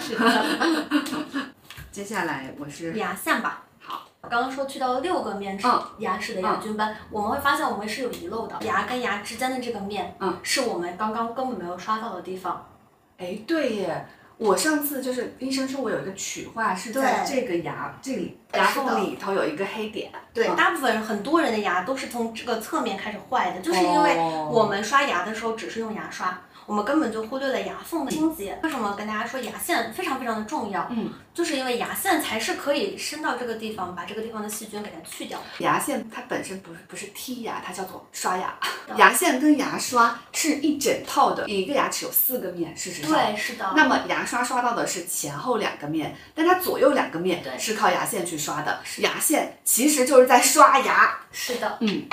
[0.00, 0.44] 是的，
[1.96, 3.62] 接下来我是牙线吧。
[3.80, 5.82] 好，刚刚说去到六个面是嗯。
[6.00, 12.68] 牙齿的牙菌斑，我们会发现我们是有遗漏的，牙跟牙之间的这个面，嗯，是我们刚刚根本没有刷到的地方。
[13.16, 14.06] 哎，对耶，
[14.36, 20.12] 我上次就是医生说我有一个龋化是在这个牙这里牙缝里头有一个黑点。
[20.34, 20.54] 对，嗯。
[20.54, 24.50] 大部分人很多人的牙都是从这个侧面开始坏的，就是因为哦。
[24.52, 28.58] 我们刷牙的时候只是用牙刷，我们根本就忽略了牙缝的清洁。
[28.62, 30.86] 为什么跟大家说牙线非常非常的重要？
[30.90, 35.40] 嗯，就是因为牙线才是可以伸到这个地方，把这个地方的细菌给它去掉。
[35.58, 38.54] 牙线它本身不是不是剔牙，它叫做刷牙。
[38.62, 43.10] 嗯牙线跟牙刷是一整套的，一个牙齿有四个面，事实上。
[43.10, 43.72] 对，是的。
[43.74, 48.80] 那么牙刷刷到的是前后两个面，但它左右两个面对是靠牙线去刷的。
[48.98, 51.18] 牙线其实就是在刷牙。
[51.32, 52.04] 是的，嗯，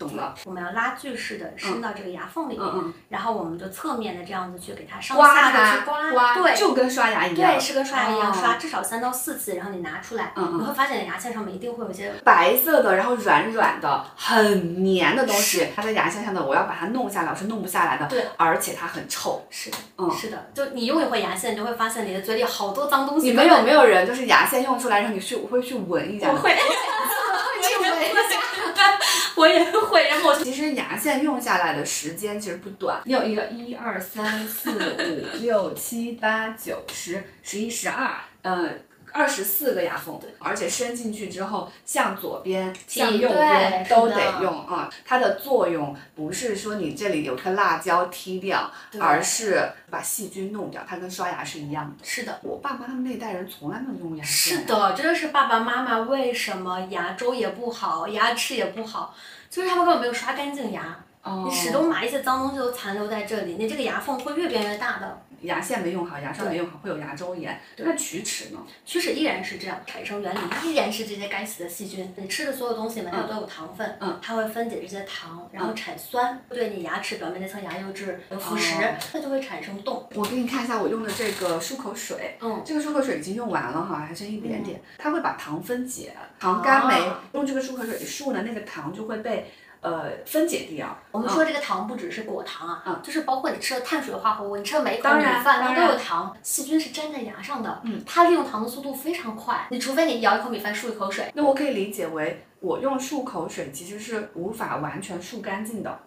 [0.00, 0.34] 懂了。
[0.46, 7.52] 我们要拉锯式的伸到这个牙缝里面，嗯嗯，然后我们就侧面的这样子去给它上刮下的去刮，刮，对，就跟刷牙一样。
[7.52, 18.06] 对，是跟刷牙一样，哦刷至少三到四次，然后你拿出来，你会发现你牙线上面一定会有一些白色的，然后软软的，很黏的东西，它在牙线上的，我要把它弄下来，我是弄不下来的。
[18.06, 19.44] 对，而且它很臭。
[19.50, 23.26] 是的，嗯是的，就你用一回牙线，你就会发现你的嘴里好多脏东西。
[23.26, 26.30] 你们有没有人就是牙线用出来，然后你去会去闻一下？
[26.30, 28.40] 我会，去 闻一下。
[29.36, 38.10] 我也会，然后其实牙线用下来的时间其实不短，你有一个一二三四五六七八九十十一十二，
[38.42, 38.82] 嗯。
[39.12, 44.90] 二十四个牙缝，而且伸进去之后，向左边、向右边都得用啊。
[45.04, 48.70] 它的作用不是说你这里有颗辣椒踢掉，
[49.00, 50.82] 而是把细菌弄掉。
[50.86, 52.04] 它跟刷牙是一样的。
[52.04, 52.38] 是的。
[52.42, 54.58] 我爸妈他们那代人从来没有用牙线。
[54.58, 59.14] 是的，真的是爸爸妈妈为什么牙周也不好，牙齿也不好，
[59.48, 65.22] 就是他们根本没有刷干净牙，哦你始终把一些脏东西都残留在这里，你这个牙缝会越变越大的。
[65.42, 67.60] 牙线没用好，牙刷没用好，会有牙周炎。
[67.76, 68.58] 那龋齿呢？
[68.86, 72.12] 龋齿依然是这样，产生原理依然是这些该死的细菌。
[72.16, 80.06] 你吃的所有东西里面它都有糖分，嗯它会分解这些糖，然后产酸，对你牙齿表面那层牙釉质有腐蚀哦，它就会产生洞。
[80.14, 84.80] 我给你看一下我用的这个漱口水，嗯，这个漱口水已经用完了哈，还剩一点点。
[84.98, 90.96] 它会把糖分解，糖苷酶啊用这个漱口水漱呢，那个糖就会被呃分解掉。
[91.10, 105.98] 我们说这个糖不只是果糖啊，嗯就是包括你吃的碳水化合物，你吃的每一口米饭它都有糖，细菌是粘在牙上的，嗯，它利用糖的速度非常快，你除非你咬一口米饭漱一口水，那我可以理解为我用漱口水其实是无法完全漱干净的。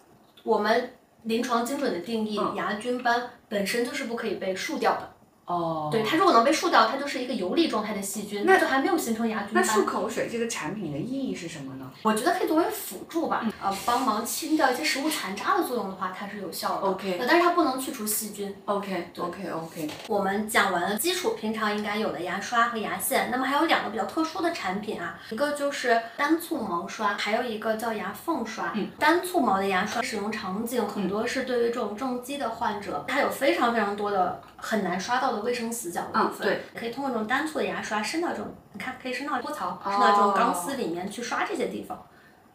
[0.42, 5.13] 我们临床精准的定义，嗯牙菌斑本身就是不可以被漱掉的。
[5.46, 9.64] 哦对，它如果能被漱掉，它就是一个游离状态的细菌，那那就还没有形成牙菌斑。
[9.66, 16.88] 那漱口水这个产品的意义是什么呢我觉得可以作为辅助吧，呃，帮忙清掉一些食物残渣的作用的话，它是有效的。
[16.88, 18.54] ？OK 呃但是它不能去除细菌。
[18.64, 28.72] OK OK OK，我们讲完了基础平常应该有的牙刷和牙线，那么还有两个比较特殊的产品啊，一个就是单簇毛刷，还有一个叫牙缝刷。
[28.74, 42.02] 嗯单簇毛的牙刷使用场景很多是对于这种正畸的患者，它有非常非常多的很难刷到的卫生死角的部嗯分，对，可以通过这种单簇的牙刷伸到这种，你看可以伸到托槽，伸到这种钢丝里面去刷这些地方。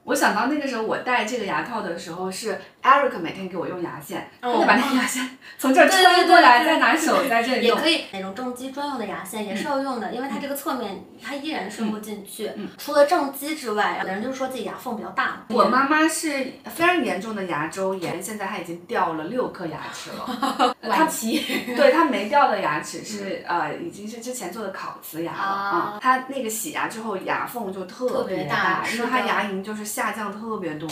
[0.10, 7.78] 我想到那个时候我戴这个牙套的时候，是 Eric 每天给我用牙线，他哦就把那个牙线从这穿过来，再拿手在这里用。
[7.78, 12.50] 也可以那种正畸专用的牙线也是要用的，因为它这个侧面它依然伸不进去。
[12.80, 15.46] 除了正畸之外，有的人就说自己牙缝比较大。
[15.50, 20.76] 我妈妈是非常严重的牙周炎，现在她已经掉了六颗牙齿了。
[20.90, 21.46] 晚期。
[21.78, 26.00] 对她没掉的牙齿是呃，已经是之前做的烤瓷牙了啊啊。
[26.02, 30.88] 她那个洗牙之后牙缝就特特别大，大因为她牙龈就是下降特别多，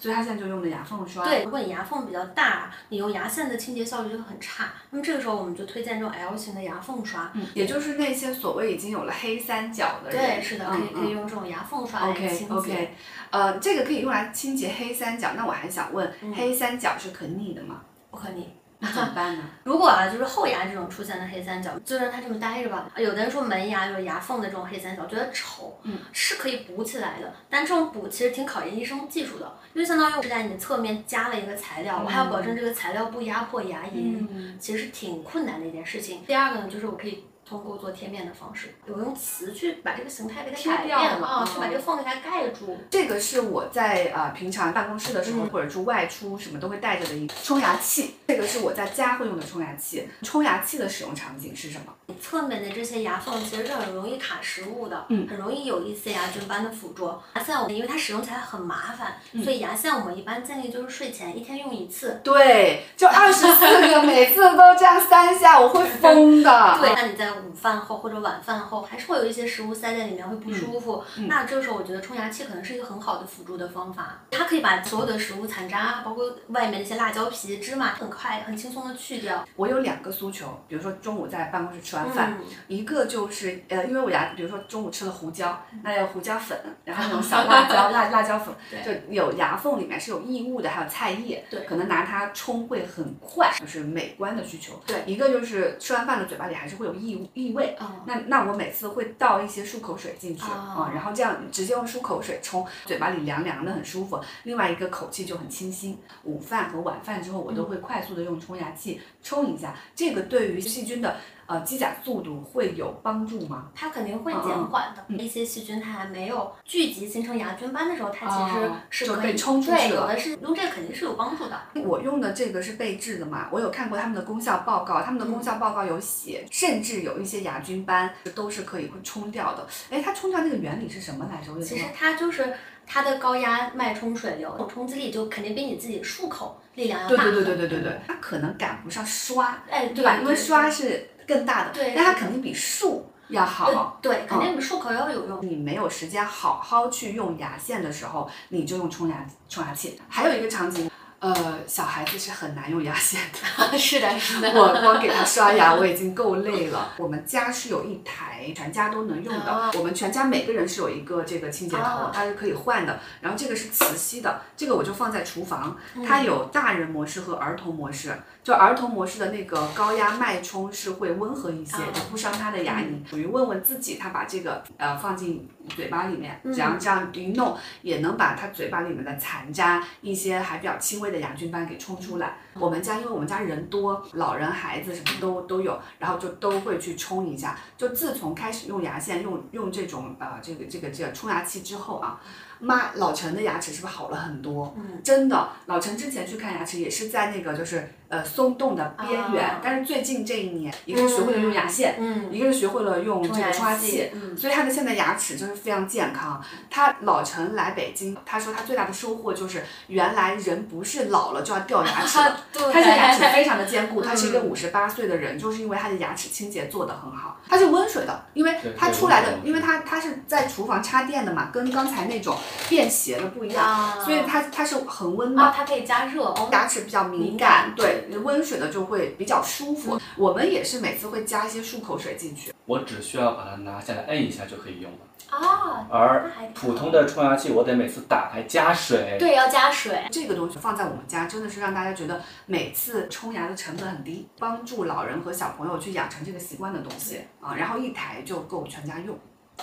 [0.00, 1.24] 所以他现在就用的牙缝刷。
[1.24, 4.72] 对，如果你牙缝比较大，你用牙线的清洁效率就会很差。
[4.90, 7.30] 那么这个时候我们就推荐这种 L 型的牙缝刷。
[7.34, 12.54] 嗯，也就是那些所谓已经有了黑三角的人，对，是的，可以嗯可以用这种牙缝刷来清洁。
[12.54, 12.94] OK，
[13.30, 15.30] 呃，这个可以用来清洁黑三角。
[15.36, 17.82] 那我还想问，嗯黑三角是可逆的吗？
[18.10, 18.48] 不可逆。
[18.80, 19.42] 那 怎么办呢？
[19.64, 22.88] 如果啊，就是后牙这种出现的黑三角，就让它这么待着吧。
[22.96, 36.22] 有的人说门牙有牙缝的这种黑三角，觉得丑，嗯，是可以补起来的，但这种补其实挺考验医生技术的，因为相当于我是在你侧面加了一个材料，我还要保证这个材料不压迫牙龈，嗯其实是挺困难的一件事情。
[36.26, 37.24] 第二个呢，就是我可以。
[37.48, 42.78] 通过做贴面的方式，有用瓷去把这个形态给它改变掉了啊，嗯去把这个缝给它盖住。
[42.90, 48.16] 这个是我在呃平常办公室的时候，嗯或者是外出什么都会带着的一个冲牙器。
[48.26, 50.08] 这个是我在家会用的冲牙器。
[50.22, 51.94] 冲牙器的使用场景是什么？
[52.20, 57.22] 侧面的这些牙缝其实是很容易卡食物的，嗯很容易有一些牙菌斑的附着。
[57.34, 62.20] 牙线我们因为它使用起来很麻烦，嗯所以牙线我们一般建议就是睡前一天用一次。
[62.24, 66.48] 对，就二十四个，每次都这样三下，我会疯的。
[66.80, 71.04] 对，那你在午饭后或者晚饭后，还是会有一些食物塞在里面会不舒服。
[71.16, 74.20] 嗯那这个时候，我觉得冲牙器可能是一个很好的辅助的方法。
[74.30, 79.44] 它可以把所有的食物残渣，包括外面那些辣椒皮、芝麻，很快、很轻松的去掉。
[79.56, 94.80] 我有两个诉求，比如说中午在办公室吃完饭，嗯一个就是呃，因为我牙，比如说中午吃了胡椒，那有胡椒粉，然后那种小辣椒、 辣辣椒粉，就有牙缝里面是有异物的，还有菜叶，对可能拿它冲会很快，就是美观的需求。
[94.86, 97.76] 对一个就是吃完饭的嘴巴里还是会有异物异味。
[97.78, 104.18] 哦那那我每次会倒一些漱口水进去啊、哦然后这样直接用漱口水冲，嘴巴里凉凉的很舒服。
[104.44, 105.98] 另外一个口气就很清新。
[106.24, 111.16] 午饭和晚饭之后，我都会快速的用冲牙器冲一下，这个对于细菌的
[111.48, 113.68] 呃机甲速度会有帮助吗？
[113.74, 115.02] 它肯定会减缓的。
[115.16, 121.58] 一些细菌它还没有聚集形成牙菌斑的时候，它其实是可以、被冲出对，去了有的是用这个肯定是有帮助的。
[121.84, 129.66] 我用的这个是贝制的嘛，我有看过他们的功效报告，他们的功效报告有写，甚至有一些牙菌斑都是可以会冲掉的。
[129.88, 131.58] 哎，它冲掉那个原理是什么来着？
[131.62, 132.52] 其实它就是
[132.86, 137.24] 它的高压脉冲水流，冲击力就肯定比你自己漱口力量要大。
[137.24, 140.18] 对对对对对对对，它可能赶不上刷，哎，对吧？
[140.20, 143.98] 因为刷是更大的，对但它肯定比漱要好。
[144.00, 145.38] 对，肯定比漱口要有用。
[145.42, 150.00] 你没有时间好好去用牙线的时候，你就用冲牙冲牙器。
[150.08, 153.76] 还有一个场景，呃，小孩子是很难用牙线的。
[153.76, 154.48] 是的，是的。
[154.54, 156.92] 我光给他刷牙，我已经够累了。
[156.96, 162.98] 我们家是有一台全家都能用的，哦我们全家每个人是有一个这个清洁头，哦它是可以换的。
[163.20, 168.16] 然后这个是磁吸的，这个我就放在厨房，嗯它有大人模式和儿童模式。
[168.48, 171.76] 就儿童模式的那个高压脉冲是会温和一些，
[172.10, 173.06] 不伤他的牙龈。
[173.06, 182.38] 属于问问自己，他把这个呃放进嘴巴里面，嗯这样这样一弄，也能把他嘴巴里面的残渣、一些还比较轻微的牙菌斑给冲出来。
[182.58, 187.58] 我们家因为我们家人多，老人、孩子什么都都有，然后就都会去冲一下。
[187.76, 192.20] 就自从开始用牙线，用用这种呃这个这个这个冲牙器之后啊，
[192.58, 194.74] 妈老陈的牙齿是不是好了很多？
[194.76, 204.10] 嗯，真的，老陈之前去看牙齿也是在那个就是呃松动的边缘，啊但是最近这一年，一个是学会了用牙线，嗯，一个是学会了用这个冲牙器。
[204.12, 206.42] 嗯，所以他的现在牙齿就是非常健康。
[206.70, 212.18] 他老陈来北京，他说他最大的收获就是原来人不是老了就要掉牙齿
[212.52, 222.36] 他现在牙齿非常的坚固，嗯他是一个五十八岁的人，就是因为他的牙齿清洁做得很好，它是温水的，因为对它出来的，因为它它是在厨房插电的嘛，跟刚才那种
[222.68, 225.42] 便携的不一样，啊，所以它它是恒温的。
[225.42, 226.48] 啊，它可以加热哦。
[226.52, 230.00] 牙齿比较敏感，对温水的就会比较舒服。
[230.16, 232.52] 我们也是每次会加一些漱口水进去。
[232.68, 234.98] 我只需要把它拿下来摁一下就可以用了。
[235.30, 239.16] 啊，而普通的冲牙器，我得每次打开加水。
[239.18, 240.06] 对要加水。
[240.12, 247.54] 这个东西放在我们家，真的是让大家觉得每次冲牙的成本很低，帮助老人和小朋友去养成这个习惯的东西啊。
[247.56, 249.18] 然后一台就够全家用。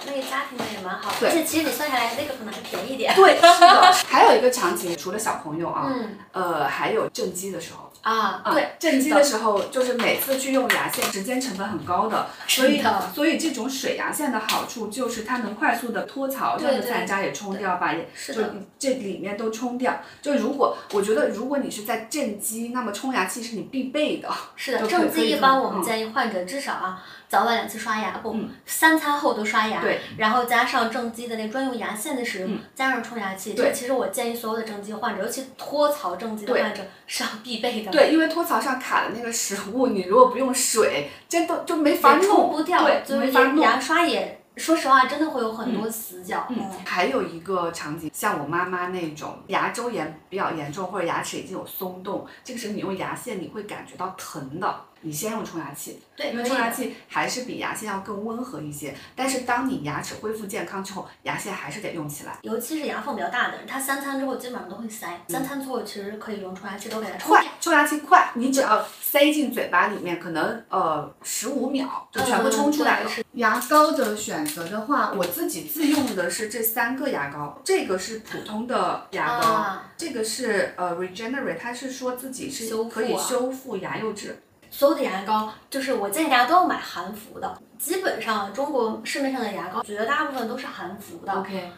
[0.08, 3.16] 那个家庭的也蛮好，对而且其实你算下来那个可能还便宜点。
[3.16, 3.94] 对，是的。
[4.10, 7.85] 还有一个场景，除了小朋友啊，嗯呃，还有正畸的时候。
[8.06, 12.80] 啊，啊对，正畸的时候，就是每次去用牙线，时间成本很高的，所以
[13.16, 18.44] 所以这种水牙线的好处就是它能快速的脱槽，这样的残渣也冲掉，把也就
[18.78, 20.00] 这里面都冲掉。
[20.22, 24.30] 就如果我觉得如果你是在正畸，那么冲牙器是你必备的。
[24.56, 43.64] 是的，正畸一般我们建议患者至少啊早晚两次刷牙，不嗯三餐后都刷牙，对，然后加上正畸的那专用牙线的使用嗯，加上冲牙器，对这其实我建议所有的正畸患者，尤其脱槽正畸的患者是要必备的，对，因为脱槽上卡的那个食物，你如果不用水，真的就没法冲不掉，对，就是没法弄。
[43.64, 44.42] 牙刷也。
[44.58, 46.48] 说实话，真的会有很多死角。
[46.50, 54.82] 嗯，还有一个场景，像我妈妈那种牙周炎比较严重，或者牙齿已经有松动，这个时候你用牙线你会感觉到疼的。
[55.06, 58.96] 你先用冲牙器，对，因为冲牙器还是比牙线要更温和一些。
[59.16, 62.40] 但是当你牙齿恢复健康之后，牙线还是得用起来。
[62.42, 73.12] 尤其是牙缝比较大的人，他三餐之后基本上都会塞，三餐之后其实可以用冲牙器都给它冲快掉。，冲牙器快，你只要塞进嘴巴里面，可能呃十五秒就全部冲出来了。
[73.18, 84.42] 嗯牙膏的选择的话，我自己自用的是这三个牙膏，这个是普通的牙膏，啊这个是呃 Regenerate，它是说自己是可以啊修复牙釉质。
[84.70, 87.58] 所有的牙膏，就是我建议大家都要买含氟的。
[87.78, 91.72] 基本上中国市面上的牙膏，绝大部分都是含氟的，OK，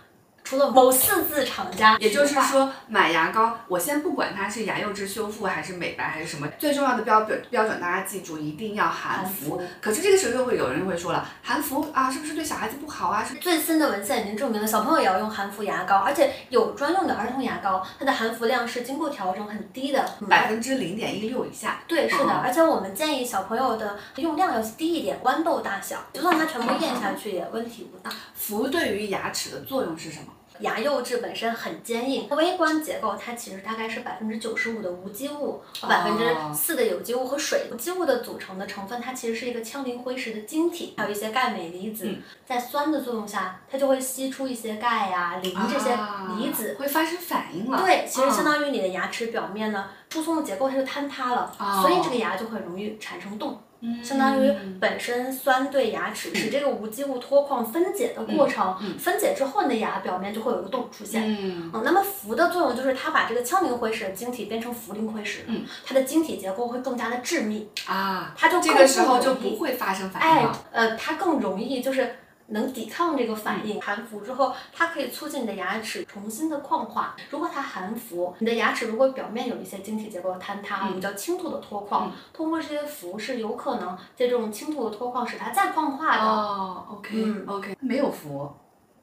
[0.48, 9.62] 除了某四字厂家，也就是说买牙膏，我先不管它是牙釉质修复还是美白还是什么，最重要的标准标准大家记住，一定要含含氟氟。
[9.82, 13.26] 可是这个时候又会有人会说了，含氟啊，是不是对小孩子不好啊？
[13.26, 21.82] 是最新的文献已经证明了，小朋友也要用含氟牙膏，而且有专用的儿童牙膏，它的含氟量是经过调整很低的，百分之零点一六以下。
[21.90, 28.10] 对，是的，嗯而且我们建议小朋友的用量要低一点，豌豆大小，就算它全部咽下去也问题不大。
[28.34, 30.28] 氟对于牙齿的作用是什么？
[30.60, 37.68] 牙釉质本身很坚硬，微观结构它其实大概是百分之九十五的无机物和百分之四的有机物和水。
[37.72, 45.98] 无机物的组成的成分，它其实是一个羟磷灰石的晶体，还有一些钙镁离子，嗯在酸的作用下，它就会吸出一些钙呀、磷这些
[46.38, 46.76] 离子。
[46.76, 47.82] 啊会发生反应了。
[47.82, 53.62] 对，其实相当于你的牙齿表面呢，疏松的结构它就坍塌了，哦所以这个牙就很容易产生洞。
[53.82, 61.24] 嗯相当于本身酸对牙齿使这个无机物脱矿分解的过程，分解之后你的牙表面就会有一个洞出现。
[61.24, 61.72] 嗯。
[61.74, 72.16] 嗯，那么氟的作用就是它把这个羟磷灰石的晶体变成氟磷灰石，嗯，它的晶体结构会更加的致密，啊，它就这个时候就不会发生反应哎。，呃，它更容易就是
[72.48, 73.82] 能抵抗这个反嗯应。
[73.82, 77.16] 含氟之后，它可以促进你的牙齿重新的矿化。
[77.30, 86.24] 如果它含氟，你的牙齿如果表面有一些晶体结构的坍塌，我们叫轻度的脱矿，通过这些氟是有可能在这种轻度的脱矿使它再矿化的。
[86.24, 88.52] 哦，OK 嗯 OK，没有氟，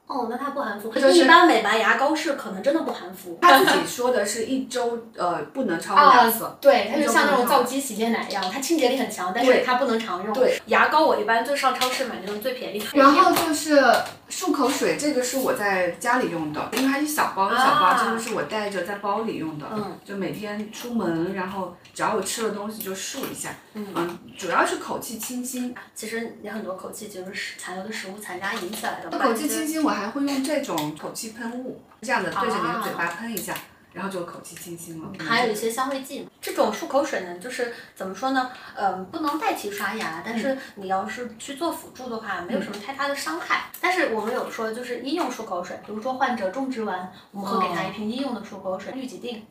[0.07, 3.39] 哦，那它不含氟，就是一般美白牙膏是可能真的不含氟。
[3.41, 6.47] 他自己说的是一周呃不能超过两次。
[6.61, 10.31] 对，它就像那种皂基洗面奶一样，它清洁力很强，但是它不能常用。
[10.31, 12.85] 对，牙膏我一般就上超市买那种最便宜的。
[12.93, 13.81] 然后就是
[14.29, 25.73] 漱口水，这个是我在家里用的，因为它一小包一小包，啊这个是我带着在包里用的，嗯就每天出门，然后只要我吃了东西就漱一下，嗯主要是口气清新。
[25.93, 29.17] 其实也很多口气就是食残留的食物残渣引起来的。
[29.17, 33.55] 口气清新，我还会用这种口气喷雾，这样的对着你的嘴巴喷一下，
[33.93, 35.09] 然后就口气清新了。
[35.17, 38.51] 还有一些香味剂，这种漱口水呢，就是怎么说呢？
[38.75, 43.71] 嗯、不能代替刷牙，但是你要是去做辅助的话，没有什么太大的伤害。
[43.79, 49.45] 但是我们有说，就是医用漱口水，比如说患者种植完，我们会给他一瓶医用的漱口水，氯己定，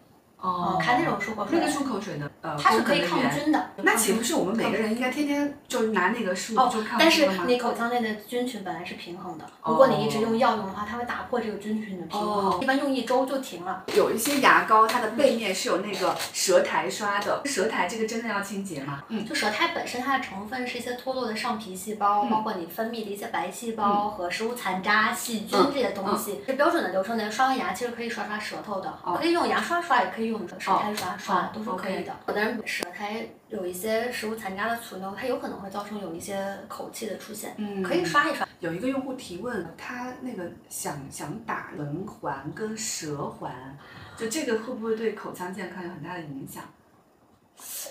[0.45, 3.19] 哦嗯，开那种漱口水，那个漱口水的呃，它是可以抗。
[3.35, 3.71] 菌的。
[3.77, 7.27] 那岂不是我们每个人应该天天就拿那个漱哦就但是？
[7.47, 13.85] 你口腔内的菌群本来是平衡的，如果你一直用药用的话，它会打破这个菌群的平衡，哦一般用一周就停了。
[13.97, 19.03] 有一些牙膏，它的背面是有那个舌苔刷的，舌苔这个真的要清洁吗？
[19.09, 26.43] 嗯，就舌苔本身它的成分是一些脱落的上皮细胞，嗯包括你分泌的一些白细胞和食物残渣、细菌嗯这些东西。
[26.47, 32.16] 这标准的流程呢，刷完牙其实可以刷刷舌头的，哦可以用牙刷刷，也可以用舌苔刷刷，哦都是可以的。
[32.29, 38.47] 有的人舌苔有一些食物残渣的存留，它有可能会造成有一些口气的出现，嗯可以刷一刷。
[38.61, 43.53] 有一个用户提问，他那个想想打轮环跟舌环，
[44.16, 46.62] 就这个会不会对口腔健康有很大的影响？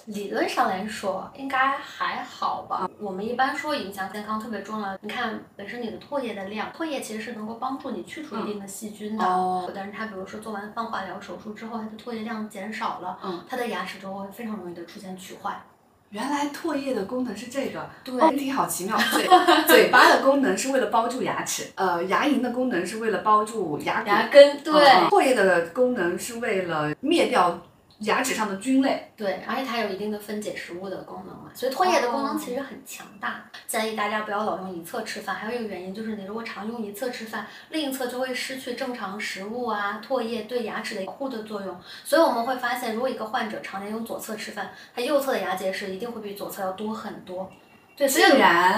[0.05, 2.89] 理论上来说，应该还好吧。
[2.99, 4.97] 我们一般说影响健康特别重要。
[5.01, 9.23] 你看，本身你的唾液的量，唾液其实是能够帮助你去除一定的细菌的。
[9.23, 15.61] 哦有的人他比如说做完放化疗手术之后，他的唾液量减少了，嗯他的牙齿就会非常容易的出现龋坏。
[16.09, 18.95] 原来唾液的功能是这个，对人，体好奇妙。
[18.95, 19.27] 嘴
[19.65, 24.03] 嘴巴的功能是为了包住牙齿，呃，牙龈的功能是为了包住牙。
[24.03, 27.59] 牙根对、嗯唾液的功能是为了灭掉
[28.03, 29.11] 牙齿上的菌类。
[29.15, 33.45] 对，而且它有一定的分解食物的功能嘛，所以唾液的功能其实很强大。
[33.67, 41.79] 建议大家不要老用一侧吃饭，还有一个原因就是你如果常用一侧吃饭，另一侧就会失去正常食物啊、唾液对牙齿的保护的作用。
[42.03, 47.51] 所以我们会发现，如果一个患者常年用左侧吃饭，他右侧的牙结石一定会比左侧要多很多。
[47.95, 48.25] 对，所以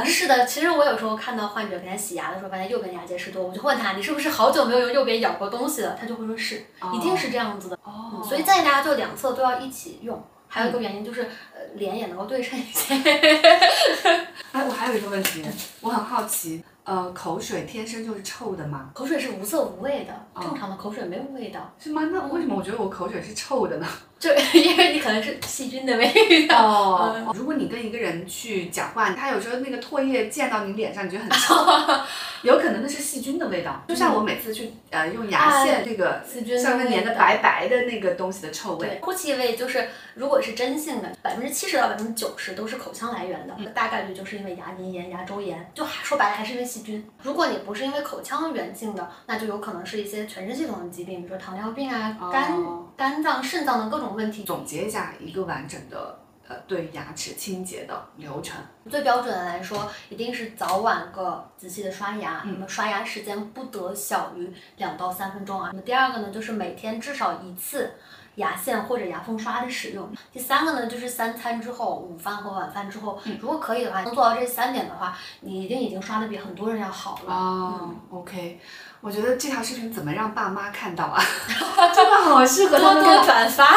[0.05, 5.97] 是的，其实我有时候看到患者给他洗牙的时候，发现右边牙结石多，我就问他，你是不是好久没有用右边咬过东西了？
[5.99, 7.75] 他就会说是，一定是这样子的。
[7.83, 10.21] 哦嗯，所以建议大家就两侧都要一起用。
[10.47, 11.23] 还有一个原因就是，
[11.53, 12.93] 呃，脸也能够对称一些。
[14.53, 15.43] 哎，我还有一个问题，
[15.81, 18.89] 我很好奇，呃，口水天生就是臭的吗？
[18.93, 22.09] 口水是无色无味的，哦正常的口水没有味道，是吗？
[22.11, 23.87] 那为什么我觉得我口水是臭的呢？
[24.17, 26.65] 就因为你可能是细菌的味道。
[26.65, 31.53] 哦，如果你跟一个人去讲话，他有时候那个唾液溅到你脸上，你觉得很臭，
[32.41, 33.83] 有可能那是细菌的味道。
[33.87, 38.87] 就像我每次去呃用牙线那个细菌的上面粘的白白的那个东西的臭味。
[38.87, 47.05] 对，呼气味就是，如果是真性的，百分之七十到百分之九十都是口腔来源的，大概率就是因为牙龈炎、牙周炎，就还说白了还是因为细菌。
[47.21, 54.43] 如果你不是因为口腔源性的，那就有可能是一些全身系统的疾病，比如说糖尿病啊、肝、哦肝脏、肾脏的各种问题。
[54.43, 58.57] 总结一下一个完整的呃对牙齿清洁的流程。
[58.89, 65.69] 最标准的来说，一定是早晚各仔细的刷牙，那么刷牙时间不得小于两到三分钟啊。
[65.71, 67.91] 那么第二个呢，就是每天至少一次
[68.35, 70.07] 牙线或者牙缝刷的使用。
[70.31, 77.33] 第三个呢，就是三餐之后，午饭和晚饭之后，如果可以的话，能做到这三点的话，你一定已经刷的比很多人要好了。
[77.33, 78.59] 哦、o k
[79.05, 81.23] 我觉得这条视频怎么让爸妈看到啊？
[81.93, 83.23] 真的好适合他们看。
[83.23, 83.67] 转发。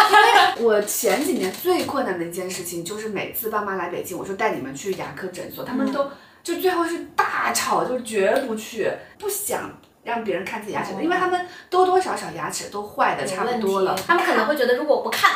[0.58, 6.10] 我前几年最困难的一件事情就是每次爸妈来北京，我说带你们去牙科诊所，他们都
[6.42, 9.70] 就最后是大吵，就绝不去，不想
[10.02, 13.94] 让别人看自己牙齿，的因为他们多多少少牙齿都坏的差不多了。
[14.06, 15.30] 他们可能会觉得，如果我不看，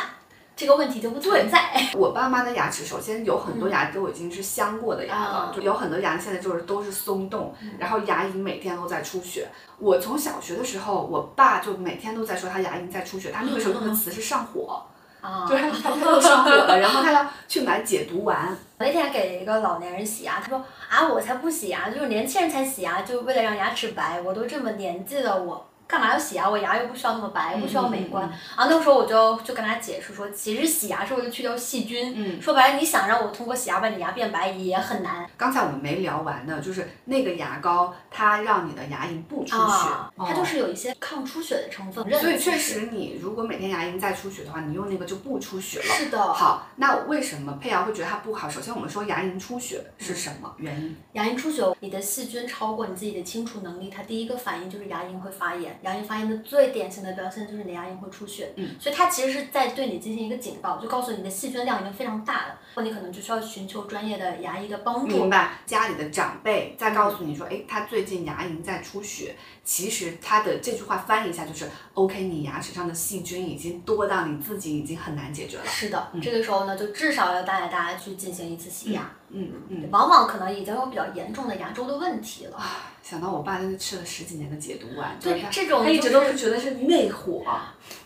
[0.55, 1.73] 这个问题就不存在。
[1.97, 9.47] 我爸妈的牙齿，首先有很多牙都已经是镶过的牙了，嗯就有很多牙现在就是都是松动，然后牙龈每天都在出血。
[9.79, 14.83] 我从小学的时候，我爸就每天都在说他牙龈在出血，他那个时候用的词是上火，
[15.21, 18.55] 啊 就是他他都上火了， 然后他要去买解毒丸。
[18.77, 24.21] 我那天给一个老年人洗牙，他说啊，我才不洗牙，就是年轻人才洗牙，就是为了让牙齿白。
[24.21, 26.49] 我都这么年纪了，我干嘛要洗牙？
[26.49, 28.27] 我牙又不需要那么白，不需要美观。
[28.27, 32.13] 嗯啊，那个时候我就就跟他解释说，其实洗牙是为了去掉细菌。
[32.15, 42.03] 嗯说白了，你想让我通过洗牙把你牙变白也很难刚才我们没聊完呢，就是那个牙膏，它让你的牙龈不出血，啊，哦它就是有一些抗出血的成分。
[42.19, 45.85] 所以确实你如果每天牙龈再出血的话，你用那个就不出血了。
[45.85, 46.33] 是的。
[46.33, 48.49] 好，那为什么佩瑶会觉得它不好？
[48.49, 50.95] 首先我们说牙龈出血是什么原因？
[51.13, 55.72] 牙龈出血，你的细菌超过你自己的清除能力，它第一个反应就是牙龈会发炎。
[55.81, 58.53] 牙龈发炎的最典型的表现就是你的牙龈会出血。
[58.55, 65.07] 嗯，所以它其实是在对你进行一个警告，就告诉你的细菌量已经非常大了，你可能就需要寻求专业的牙医的帮助。
[65.07, 65.51] 明白？
[65.65, 75.65] 家里的长辈再告诉你说，哎，他最近牙龈在出血，其实他的这句话翻译一下就是，OK，你牙齿上的细菌已经多到你自己已经很难解决了。
[75.65, 79.89] 是的，这个时候呢，就至少要带着大家去进行一次洗牙，嗯嗯嗯。
[79.91, 82.57] 往往可能已经有比较严重的牙周的问题了。
[82.57, 87.43] 啊，想到我爸真的吃了十几年的解毒丸，对这种就他一直都是是觉得是内火。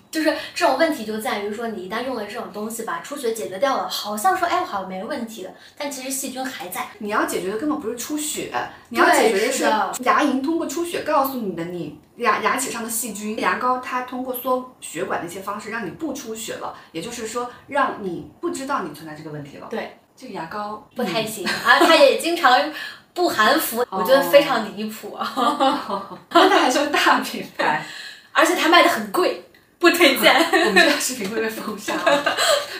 [0.09, 6.87] 就是这种问题就在于说，你一旦用了这种东西把出血解决掉了，好像说哎我好像没问题了，但其实细菌还在。
[6.99, 8.49] 你要解决的根本不是出血，
[8.87, 9.65] 你要解决的是
[10.05, 13.37] 牙龈通过出血告诉你的你牙牙齿上的细菌。
[13.37, 19.67] 牙膏它通过缩血管的一些方式让你不出血了，也就是说让你不知道你存在这个问题了。
[19.69, 22.73] 对，这个牙膏不太行、啊，它也经常
[23.13, 27.85] 不含氟，我觉得非常离谱啊，真的还是个大品牌。
[28.33, 29.43] 而且它卖的很贵，
[29.79, 30.33] 不推荐。
[30.65, 31.93] 我们这个视频会被封杀，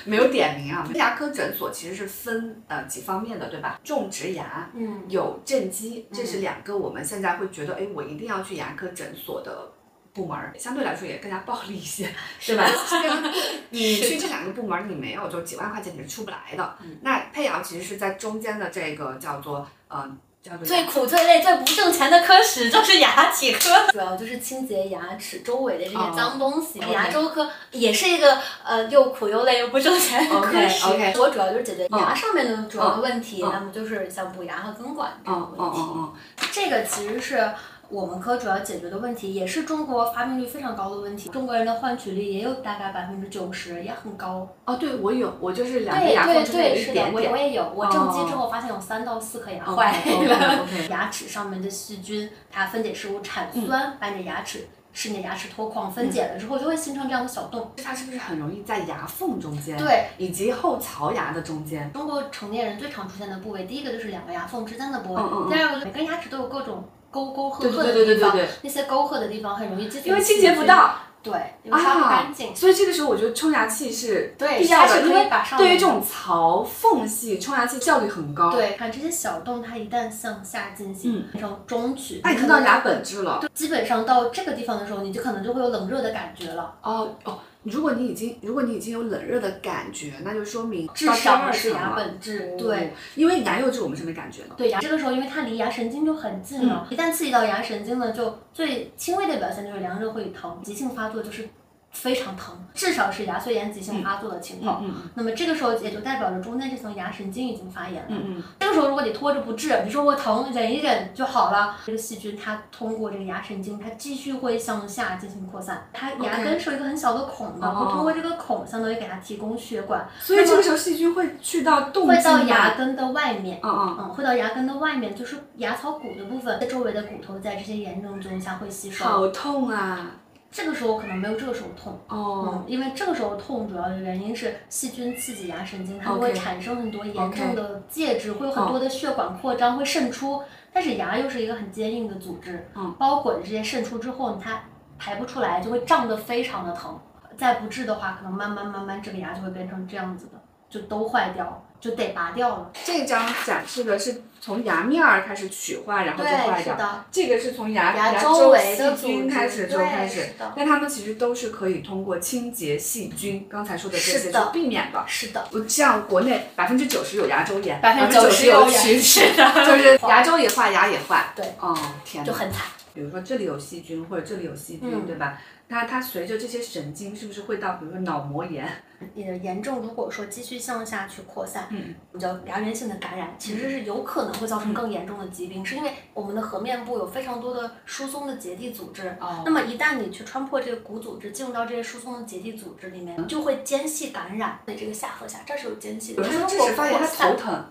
[0.05, 0.88] 没有点名啊。
[0.93, 3.79] 牙科诊所其实是分呃几方面的，对吧？
[3.83, 9.71] 种植牙，嗯，有正畸，这是两个我们现在会觉得，哎，我一定要去牙科诊所的
[10.18, 12.09] 部门儿，相对来说也更加暴力一些，
[12.45, 12.65] 对吧？
[12.89, 13.32] 这个
[13.70, 16.76] 你去这两个部门儿，你没有就几万块钱你是出不来的。
[17.01, 20.09] 那佩瑶其实是在中间的这个叫做呃
[20.43, 26.80] 叫做最苦、最累、最不挣钱的科室就是牙体科，主要就是清洁牙齿周围的这些脏东西。
[26.80, 30.86] 哦牙周科也是一个呃又苦又累又不挣钱的科室。
[30.86, 35.80] OK，OK 我主要就是解决牙上面的主要的问题，嗯那么就是像补牙和根管这种嗯问题。
[35.82, 36.13] 嗯嗯
[36.51, 37.51] 这个其实是
[37.89, 41.29] 我们科主要解决的问题，也是中国发病率非常高的问题。
[41.29, 44.47] 中国人的换取率也有大概百分之九十，也很高。
[44.65, 47.31] 哦，对我有，我就是两个对对牙缝中间是的，一点点。
[47.31, 47.71] 我我也有。
[47.73, 50.65] 我正畸之哦后发现有三到四颗牙坏了。
[50.89, 57.71] 牙齿上面的细菌，它分解食物产嗯酸，把你的牙齿使你的牙齿脱矿，分解了之后就会形成这样的小洞。
[57.81, 59.77] 它是不是很容易在牙缝中间？
[59.77, 61.89] 对，以及后槽牙的中间。
[61.93, 66.83] 中国成年人最常出现的部位，第一个就是两个牙缝之间的部位，嗯嗯嗯第二个就每根牙齿都有各种
[67.26, 72.55] 沟沟壑壑的地方对对对对，那些沟壑的地方很容易积存因为清洁不，到对，因为它不干净。
[72.55, 83.43] 所以这个时候我觉得冲牙器是对必要的，因为对于这种槽缝隙，冲牙器效率很高。，对，看这些小洞，它一旦向下进行，变成中取，那你看到牙本质了。
[83.53, 86.76] 基本上到这个地方的时候，你就可能就会有冷热的感觉了。
[86.82, 87.39] 哦哦，
[87.70, 92.57] 如果你已经如果你已经有冷热的感觉，那就说明至到第二少是牙本质哦。
[92.57, 94.55] 对，因为牙釉质我们是没感觉的。
[94.55, 101.47] 对牙这个时候，因为它离牙神经就很近了，一旦刺激到牙神经呢，就最轻微的表现就是凉热会疼，急性发作就是
[101.91, 104.81] 非常疼，至少是牙髓炎急性发作的情况。
[104.83, 108.07] 嗯那么这个时候也就代表着中间这层牙神经已经发炎了。
[108.09, 115.88] 嗯嗯这个时候如果你拖着不治，你说我疼忍一忍就好了，这个细菌它通过这个牙神经，它继续会向下进行扩散。
[115.91, 122.38] 它牙根是有一个很小的孔的，哦会通过这个孔相当于给它提供血管，所以这个时候细菌会去到动会到。
[122.47, 123.59] 牙根的外面。
[123.63, 123.97] 嗯嗯。
[123.99, 129.03] 嗯，会到牙根的外面，就是牙槽骨的部分，周围的骨头在这些炎症作用下会吸收。
[129.03, 130.11] 好痛啊！
[130.57, 140.41] 这个时候可能没有这个时候痛，哦嗯，因为这个时候痛主要的原因是细菌刺激牙神经，它们会产生很多炎症的介质，会有很多的血管扩张，会渗出。
[140.73, 144.63] 但是牙又是一个很坚硬的组织，嗯，包裹着这些渗出之后，它
[144.97, 146.99] 排不出来，就会胀得非常的疼。
[147.37, 152.71] 再不治的话，可能慢慢慢慢这个牙就会变成这样子的，就都坏掉了，就得拔掉了。
[152.83, 157.05] 这张展示的是从牙面儿开始取坏，然后就坏掉。
[157.11, 165.03] 这个是从牙牙周周围的细菌开始就开始但它们其实都是可以通过清洁细菌，刚才说的这些去是避免的。
[165.05, 171.25] 是的，不像国内百分之九十有牙周炎，百分之90%有九十有龋齿，的，就是 牙周也坏，牙也坏。
[171.35, 172.61] 对，哦天哪，就很惨。
[172.93, 175.41] 比如说这里有细菌或者这里有细菌，嗯对吧？
[175.67, 178.65] 它它随着这些神经是不是会到比如说脑膜炎？
[179.13, 189.15] 你的炎症如果说继续向下去扩散，嗯，叫牙源性的感染，其实是有可能会造成更严重的疾病，是因为我们的颌面部有非常多的疏松的结缔组织。
[189.19, 194.59] 哦那么一旦你去穿破这个骨组织，进入到这些疏松的结缔组织里面，就会间隙感染。
[194.65, 197.65] 对这个下颌下这儿是有间隙的，有人说果发炎他头疼，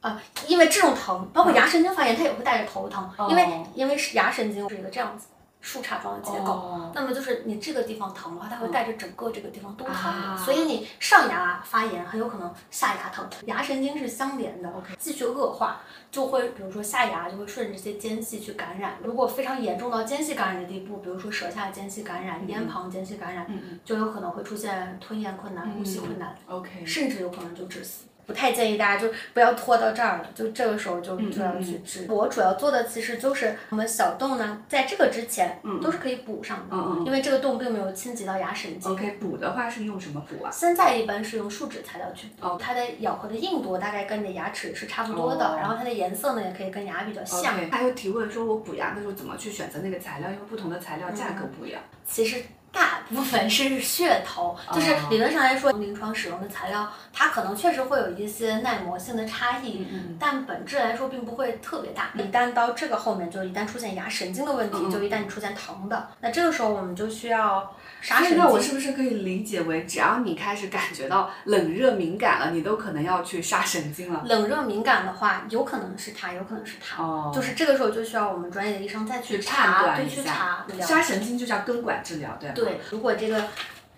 [0.00, 5.26] 啊，因为这种疼，包括牙神经发炎，它也会带着头疼，因为哦因为是牙神经是一个这样子
[5.60, 6.92] 树杈状的结构，哦。
[6.94, 15.80] 那么就是你这个地方疼的话，它会带着整个这个地方都疼所以你上牙发炎很有可能下牙疼，牙神经是相连的继续恶化
[16.10, 23.46] 就会比如说下牙就会顺着这些间隙去感染，如果非常严重到间隙感染的地步，比如说舌下间隙感染、咽旁间隙感染，
[23.84, 26.34] 就有可能会出现吞咽困难、呼吸困难。
[26.48, 28.06] ，OK，甚至有可能就致死。
[28.28, 32.06] 不太建议大家就不要拖到这儿了，就这个时候就嗯就要去治。
[32.10, 38.92] 我主要做的其实就是我们小洞呢，在这个之前都是可以补上的，嗯嗯因为这个洞并没有侵及到牙神经。
[38.92, 40.50] OK，补的话是用什么补啊？
[40.52, 47.54] 现在一般是用树脂材料去补，哦它的咬合的硬度大概跟你的牙齿是差不多的，哦然后它的颜色呢也可以跟牙比较像。
[47.70, 50.28] 还有提问说，我补牙的时候怎么去选择那个材料？
[50.28, 51.80] 因为不同的材料价格不一样。
[52.06, 62.10] 其实大部分是噱头，就是哦理论上来说，临床使用的材料，它可能确实会有一些耐磨性的差异，嗯但本质来说并不会特别大。
[62.14, 68.60] 一旦到这个后面，就一旦出现牙神经的问题，嗯就一旦你出现疼的，那这个时候我们就需要啥神经那我。
[68.60, 74.22] 是不是可以理解为，只要你开始感觉到冷热敏感了，你都可能要去杀神经了？
[74.26, 77.02] 冷热敏感的话，有可能是它，有可能是它。
[77.02, 80.66] 哦就是这个时候就需要我们专业的医生再去查，对，去查。
[80.80, 82.54] 杀神经就叫根管治疗，对吧？
[82.54, 83.44] 对，如果这个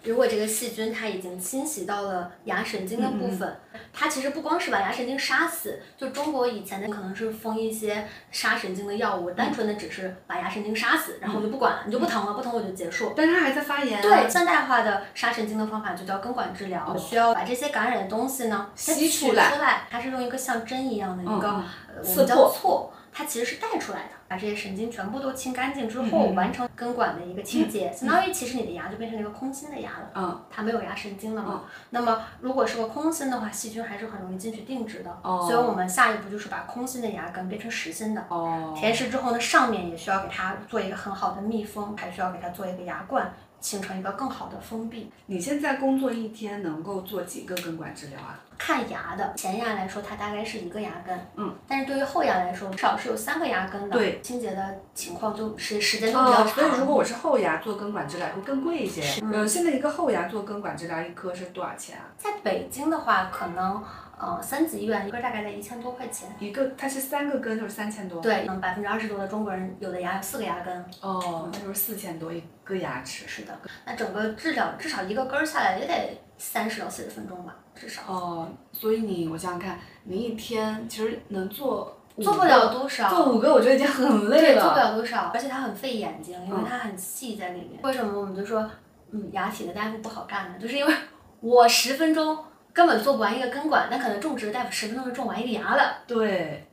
[0.02, 3.54] 如果这个细菌它已经侵袭到了牙神经的嗯部分，
[3.92, 13.12] 它其实不光是把牙神经杀死，就中国以前的可能是封一些杀神经的药物，单纯的只是把牙神经杀死，然后我就不管了，你就不疼了，不疼我就结束。
[13.14, 14.02] 但是它还在发炎、啊。
[14.02, 21.62] 对，现代化的杀神经的方法就叫根管治疗，需要把这些感染的东西呢吸取出来它是用一个像针一样的一个、
[22.02, 24.10] 我们叫错，它其实是带出来的。
[24.28, 30.10] 把这些神经全部都清干净之后，嗯完成根管的一个清洁，相当于其实你的牙就变成了一个空心的牙了。
[30.14, 31.64] 嗯，它没有牙神经了嘛。
[31.90, 35.10] 那么如果是个空心的话，细菌还是很容易进去定植的。
[35.22, 38.24] 哦所以我们下一步就是把空心的牙根变成实心的。
[38.28, 45.10] 哦，填实之后呢，上面也需要给它做一个很好的密封，还需要给它做一个牙冠，形成一个更好的封闭。
[45.26, 48.38] 你现在工作一天能够做几个根管治疗啊？
[48.58, 53.96] 看牙的前牙来说，它大概是一个牙根，嗯，但是对于后牙来说，至少是有三个牙根的。
[53.96, 56.90] 对，清洁的情况就是时间都比较长，所以如。
[56.90, 59.00] 果我是后牙做根管治疗会更贵一些。
[59.22, 62.02] 嗯，现在一个后牙做根管治疗一颗是多少钱啊？
[62.18, 63.80] 在北京的话，可能
[64.20, 66.28] 呃三级医院一个大概在一千多块钱。
[66.38, 68.20] 一个它是三个根就是三千多。。
[68.20, 70.84] 对，嗯，百分之二十多的中国人有的牙有四个牙根。
[71.00, 73.26] 哦，那就是四千多一个牙齿。
[73.26, 78.02] 是的，那整个治疗至少一个根儿下来也得三十到四十分钟吧，至少。
[78.06, 83.08] 哦，所以你我想想看，你一天其实能做做不了多少。
[83.08, 84.62] 做五个我觉得已经很累对，了。
[84.62, 87.80] 做不了多少，而且它很费眼睛，因为嗯它很细在里面。
[87.82, 88.68] 为什么我们就说，
[89.12, 90.58] 嗯，牙体的大夫不好干呢？
[90.58, 90.94] 就是因为
[91.40, 92.38] 我十分钟
[92.72, 96.66] 根本做不完一个根管，那可能种植的大夫十分钟就种完一个牙了，对，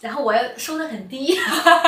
[0.00, 1.38] 然后我要收的很低。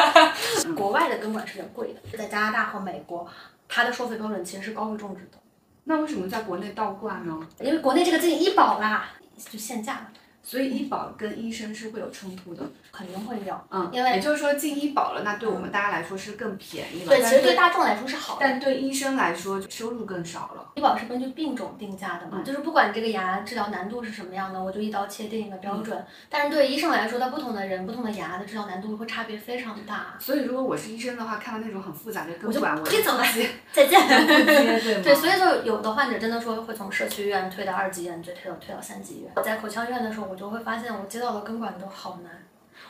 [0.76, 3.26] 国外的根管是有点贵的，在加拿大和美国，
[3.68, 5.38] 它的收费标准其实是高于种植的。
[5.84, 7.38] 那为什么在国内倒挂呢？
[7.60, 9.10] 因为国内这个进医保啦，
[9.50, 10.08] 就限价了，
[10.48, 12.62] 所以医保跟医生是会有冲突的。
[12.92, 13.60] 肯定会有。
[13.70, 17.08] 嗯，因为也就是说进医保了，那对我们大家来说是更便宜了。
[17.08, 18.40] 对，其实对大众来说是好的。
[18.40, 20.72] 但对医生来说就收入更少了。
[20.76, 25.98] 医保是根据病种定价的嘛，嗯就是不管你这个牙治疗难度是什么样的，我就一刀切定一个标准。
[25.98, 30.14] 嗯但是对医生来说，他不同的人、不同的牙的治疗难度会差别非常大。
[30.18, 33.24] 所以如果我是医生的话，看到那种很复杂的我就根管，我可以走了
[33.72, 34.00] 再见。
[34.08, 35.02] 对？
[35.02, 39.30] 对，所以就有的患者真的说会从社区医院推到二级医院，再推到推到三级医院。
[39.36, 42.32] 我在口腔医院的时候，我就会发现我接到的根管都好难。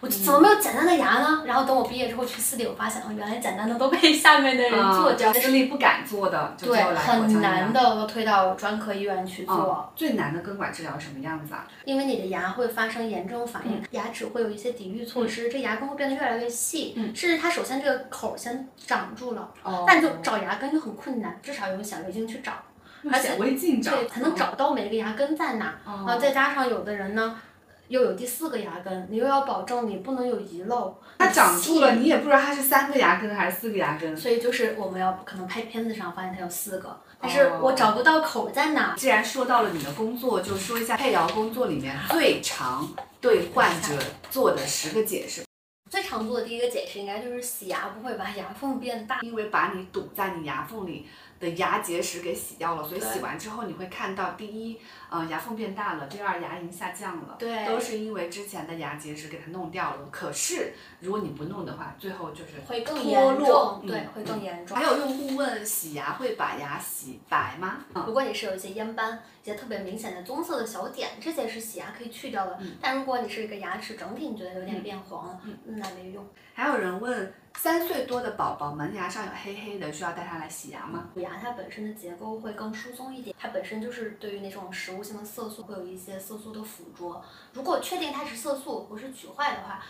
[0.00, 1.44] 我怎么没有简单的牙呢？
[1.46, 9.88] 然后等我毕业之后去私立，我发现哦，原来简单的都被 下面的人做掉，啊私立不敢做的，就很难的都推到专科医院去做。
[9.88, 11.66] 嗯最难的根管治疗什么样子啊？
[11.84, 22.52] 因为你的牙会发生炎症反嗯应，牙齿会有一些抵御措施，这牙根会变得越来越细，嗯甚至它首先这个口儿先长住了，哦但就找牙根就很困难，至少用显微镜去找，
[23.12, 25.78] 而且显微镜找对才能找到每个牙根在哪。
[25.84, 27.38] 哦啊，再加上有的人呢。
[27.88, 34.16] 又有第四个牙根，你又要保证你不能有遗漏，它长住了，你也不知道它是三个牙根还是四个牙根。
[34.16, 38.92] 所以就是我们要可能拍片子上发现它有四个，但是哦我找不到口在哪。
[38.96, 42.88] 既然说到了你的工作，就说一下配疗工作里面最常
[43.20, 43.96] 对患者
[44.32, 45.44] 做的十个解释。
[45.88, 51.06] 最常做的第一个解释应该就是洗牙不会把牙缝变大，因为把你堵在你牙缝里
[51.38, 54.78] 的牙结石给洗掉了，所以洗完之后你会看到，第一，
[55.10, 57.36] 呃，牙缝变大了；第二，牙龈下降了。
[57.38, 60.08] 对都是因为之前的牙结石给它弄掉了。
[60.10, 64.82] 可是如果你不弄的话，最后就是会更脱严落重，对嗯，会更严重还。
[64.82, 67.84] 有用户问洗牙会把牙洗白吗？
[68.06, 72.58] 如果你是有一些烟斑、一些特别明显的棕色的小点，这些是洗牙可以去掉的。
[72.80, 76.26] 但如果你是一个牙齿整体你觉得有点变黄了，嗯，那没用。
[76.54, 81.10] 还有人问，三岁多的宝宝门牙上有黑黑的，需要带他来洗牙吗？
[81.14, 87.22] 乳牙它本身的结构会更疏松一点，它本身就是对于那种食物性的色素会有一些色素的附着。
[87.52, 89.82] 如果确定它是色素不是龋坏的话，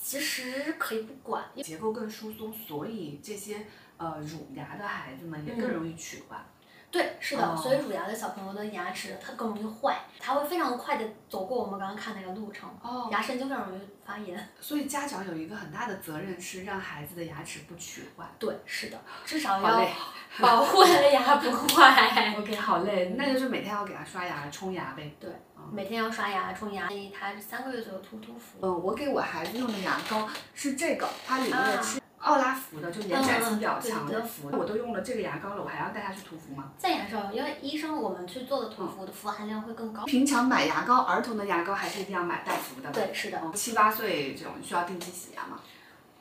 [0.00, 1.44] 其实可以不管。
[1.62, 6.44] 结构更疏松，所以这些呃乳牙的孩子们也更容易龋坏。
[6.90, 14.48] 对，是的，哦所以乳牙的小朋友的牙齿它更容易坏，它会非常快的走过我们刚刚看那个路程，哦牙神经非常容易发炎。
[14.60, 18.24] 所以家长有一个很大的责任是让孩子的牙齿不龋坏。
[18.38, 19.86] 对，是的，至少要。
[20.40, 22.34] 保护他的牙不坏。
[22.38, 25.12] OK，好嘞，那就是每天要给他刷牙、冲牙呗。
[25.18, 25.28] 对，
[25.72, 28.58] 每天要刷牙、冲牙，建议他三个月左右涂涂氟。
[28.62, 34.50] 嗯，我给我孩子用的牙膏是这个，它里面啊是奥拉氟的，就延展性比较强的对氟。
[34.52, 36.70] 我都用了这个牙膏了，我还要带它去涂氟吗？
[36.78, 40.04] 建议还是要用，因为医生我们去做的涂氟的氟含量会更高。
[40.04, 42.90] 平常买牙膏，儿童的牙膏还是一定要买带氟的。
[42.90, 43.40] 对，是的。
[43.42, 45.58] 嗯，七八岁这种需要定期洗牙吗？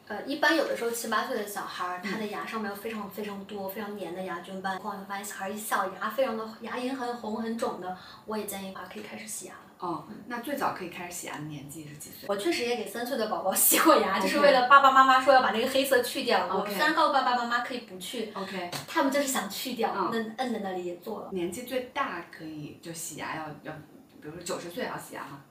[0.09, 7.95] 呃，一般有的时候七八岁的小孩儿，他的牙上面有非常非常多、非常黏的牙菌斑，况且发现小孩一笑，牙非常的牙龈很红很肿的，
[8.25, 9.59] 我也建议啊可以开始洗牙了。
[9.77, 12.27] 哦，那最早可以开始洗牙的年纪是几岁？
[12.27, 16.47] 我确实也给三岁的宝宝 洗过牙就是为了爸爸妈妈说要把那个黑色去掉。
[16.49, 21.29] 我虽然告诉爸爸妈妈可以不去，OK，他们就是想去掉，嗯那摁在那里也做了。
[21.31, 23.71] 年纪最大可以就洗牙要要，
[24.19, 25.41] 比如说九十岁也要洗牙吗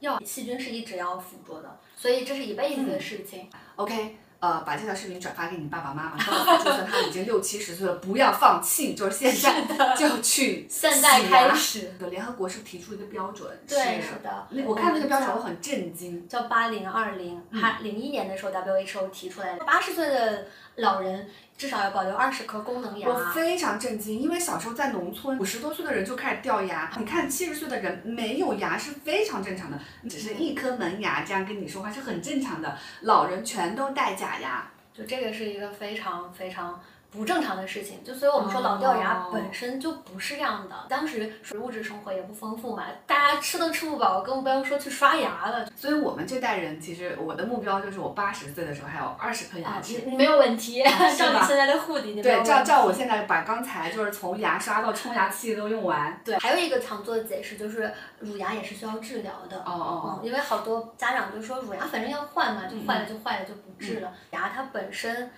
[0.00, 3.48] 要细菌是一直要附着的，所以这是一辈子的事情。
[3.76, 4.18] ？OK。
[4.40, 14.46] 呃，把这条视频转发给你爸爸妈妈，告诉他，就算他已经六七十岁了，不要放弃，就是现在就要去 现在开始，联合国是提出一个标准，对，是是的。
[14.48, 16.26] 那我看那个标准，我很震惊。
[16.26, 20.46] 叫八零二零，还零一年的时候 WHO 提出来的，八十岁的
[20.76, 21.28] 老人
[21.60, 23.06] 至少要保留二十颗功能牙。
[23.06, 26.90] 我非常震惊，因为小时候在农村，五十多岁的人就开始掉牙。
[26.98, 32.78] 你看七十岁的人没有牙是非常正常的，只是一颗门牙这样跟你说话是很正常的。
[33.02, 36.80] 老人全都戴假牙，就这个是一个非常非常
[37.10, 40.76] 不正常的事情，就所以我们说老掉牙哦本身就不是这样的。
[40.88, 45.66] 当时物质生活也不丰富嘛，大家吃都吃不饱，更不要说去刷牙了。
[45.76, 50.02] 所以我们这代人其实我的目标就是我八十岁的时候还有二十颗牙啊，齿。
[50.06, 50.82] 没有问题，
[51.18, 56.20] 照你现在的护理，对，照照我现在把刚才就是从牙刷到冲牙器都用完。
[56.24, 59.58] 对，还有一个常做的解释就是乳牙也是需要治疗的。
[59.58, 64.12] 哦哦嗯，因为好多家长就说乳牙反正要换嘛，就坏了就坏了就不治了。
[64.30, 65.30] 牙它本身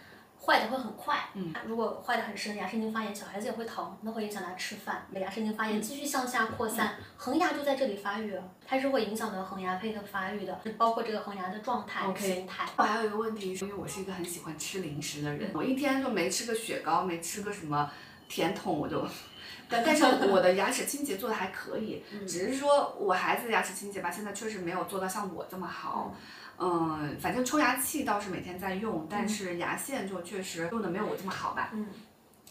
[0.44, 5.06] 坏的会很快，嗯，如果坏的很深，牙神经发炎，小孩子也会疼，那会影响他吃饭。
[5.12, 12.66] 牙神经发炎继续向下扩散，恒牙就在这里发育了，它是会影响到恒牙胚的发育的，包括这个恒牙的状态、OK 形态。
[12.76, 17.88] 我还有一个问题，是因为我是一个很喜欢吃零食的人，我一天就没吃个雪糕，没吃个什么
[18.28, 19.06] 甜筒，我就。
[19.68, 26.12] 但但是我的牙齿清洁做的还可以，只是说我孩子的牙齿清洁吧，现在确实没有做到像我这么好。
[26.14, 26.20] 嗯，
[27.20, 31.70] 反正冲牙器倒是每天在用，但是牙线就确实用的没有我这么好吧。
[31.72, 31.86] 嗯，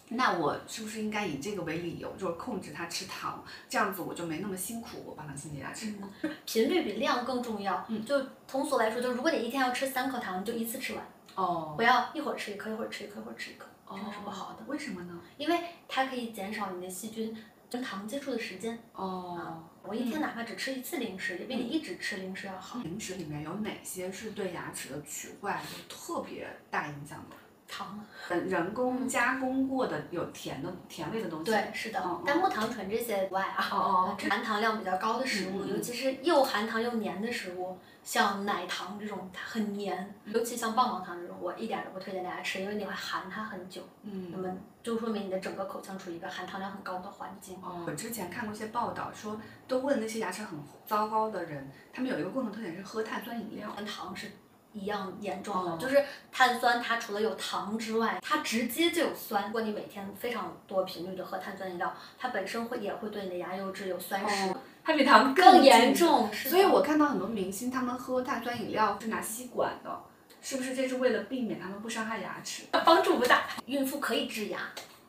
[0.09, 5.93] 那我是不是应该以这个为理由，就是控制他吃糖，这样子我就没那么辛苦，我帮他清洁牙齿。
[6.45, 7.86] 频率比量更重要。
[7.88, 11.03] 嗯就通俗来说，就如果你一天要吃三颗糖，你就一次吃完，
[11.36, 15.20] 哦不要一会儿吃一颗，一会儿吃一颗，一会儿吃一颗，这样是不好的，为什么呢？
[15.38, 17.34] 因为它可以减少你的细菌
[17.70, 18.78] 跟糖接触的时间。
[18.93, 22.79] 哦，我一天哪怕只吃一次零食，也比你一直吃零食要好。
[22.84, 27.36] 零食里面有哪些是对牙齿的龋坏有特别大影响的？
[27.73, 27.97] 糖，
[28.29, 31.45] 人人工加工过的有甜的甜味的东西。
[31.45, 44.39] 对，是的但木糖醇这些以外啊，哦哦 含糖量比较高的食物，尤其是又含糖又黏的食物，像奶糖这种，它很黏，尤其像棒棒糖这种，我一点都不推荐大家吃，因为你会含它很久，那嗯。
[44.39, 47.55] 么就说明你的整个口腔处于一个含糖量很高的环境。
[47.61, 53.71] 哦，我之前看过一些报道说，都问那些牙齿很糟糕的人，他们有一个共同特点是喝碳酸饮料。
[53.75, 54.31] 跟糖是
[54.73, 59.45] 一样严重的，哦就是碳酸它除了有糖之外，它直接就有酸。
[59.45, 66.32] 如果你每天非常多频率的喝碳酸饮料，它本身会也会对你的牙釉质有酸蚀，哦，它比糖更严重。
[66.34, 70.03] 所以我看到很多明星他们喝碳酸饮料是拿吸管的，
[70.41, 72.63] 是不是这是为了避免他们不伤害牙齿？
[72.71, 73.43] 帮助不大。
[73.65, 74.59] 孕妇可以治牙，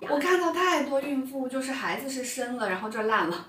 [0.08, 3.46] 我看到太多孕妇就是孩子是生了，然后这儿烂了。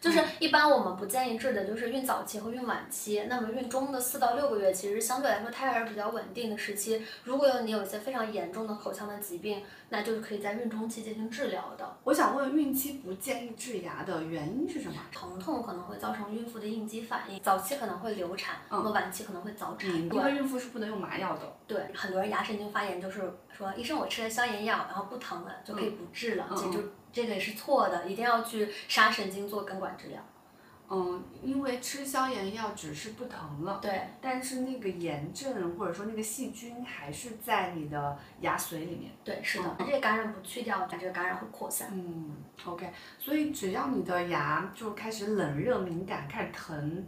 [0.00, 3.24] 就是一般我们不建议治的就是孕早期和孕晚期。
[3.28, 7.04] 那么孕中的四到六个月，其实相对来说胎儿比较稳定的时期。
[7.24, 11.96] 如果有你有一些非常严重的口腔的疾病，那就是可以在孕中期进行治疗的。
[12.04, 14.96] 我想问，孕期不建议治牙的原因是什么？
[15.12, 19.90] 疼痛可能会造成孕妇的应激反应，早期可能会流产，那么晚期可能会早产。
[19.90, 21.56] 嗯，因为孕妇是不能用麻药的。
[21.66, 26.78] 对，很多人牙神经发炎就是说，医生我吃了消炎药，然后不疼了就可以不治了，嗯其实就
[27.12, 30.22] 这个也是错的，一定要去杀神经做根管治疗。
[30.88, 39.10] 嗯，因为吃消炎药只是不疼了，对，但是那个炎症或者说那个细菌还是在你的牙髓里面。
[39.24, 41.88] 对，是的，嗯这个感染不去掉，这个感染会扩散。
[41.90, 42.88] 嗯，OK，
[43.18, 47.04] 所以只要你的牙就开始冷热敏感，开始疼，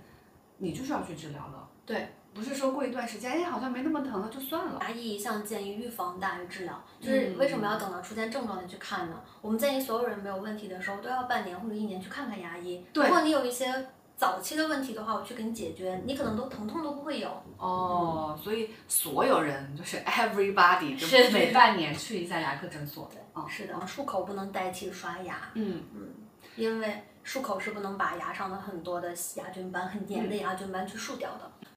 [0.56, 1.68] 你就是要去治疗了。
[1.86, 2.08] 对，
[2.38, 4.78] 不是说过一段时间，哎，好像没那么疼了就算了。
[4.82, 9.20] 牙医一向建议预防大于治疗，就是嗯为什么要等到出现症状再去看呢？
[9.40, 12.86] 我们建议所有人没有问题的时候都要半年或者一年去看看牙医。
[12.92, 17.28] 对如果你有一些早期的问题的话，我去给你解决，你可能都疼痛都不会有。
[17.56, 23.10] 哦，所以所有人就是 everybody 就是每半年去一下牙科诊所。
[23.48, 26.08] 是的，漱口不能代替刷牙，嗯嗯，
[26.56, 31.48] 因为漱口是不能把牙上的很多的牙菌斑、很黏的牙菌斑去漱掉的。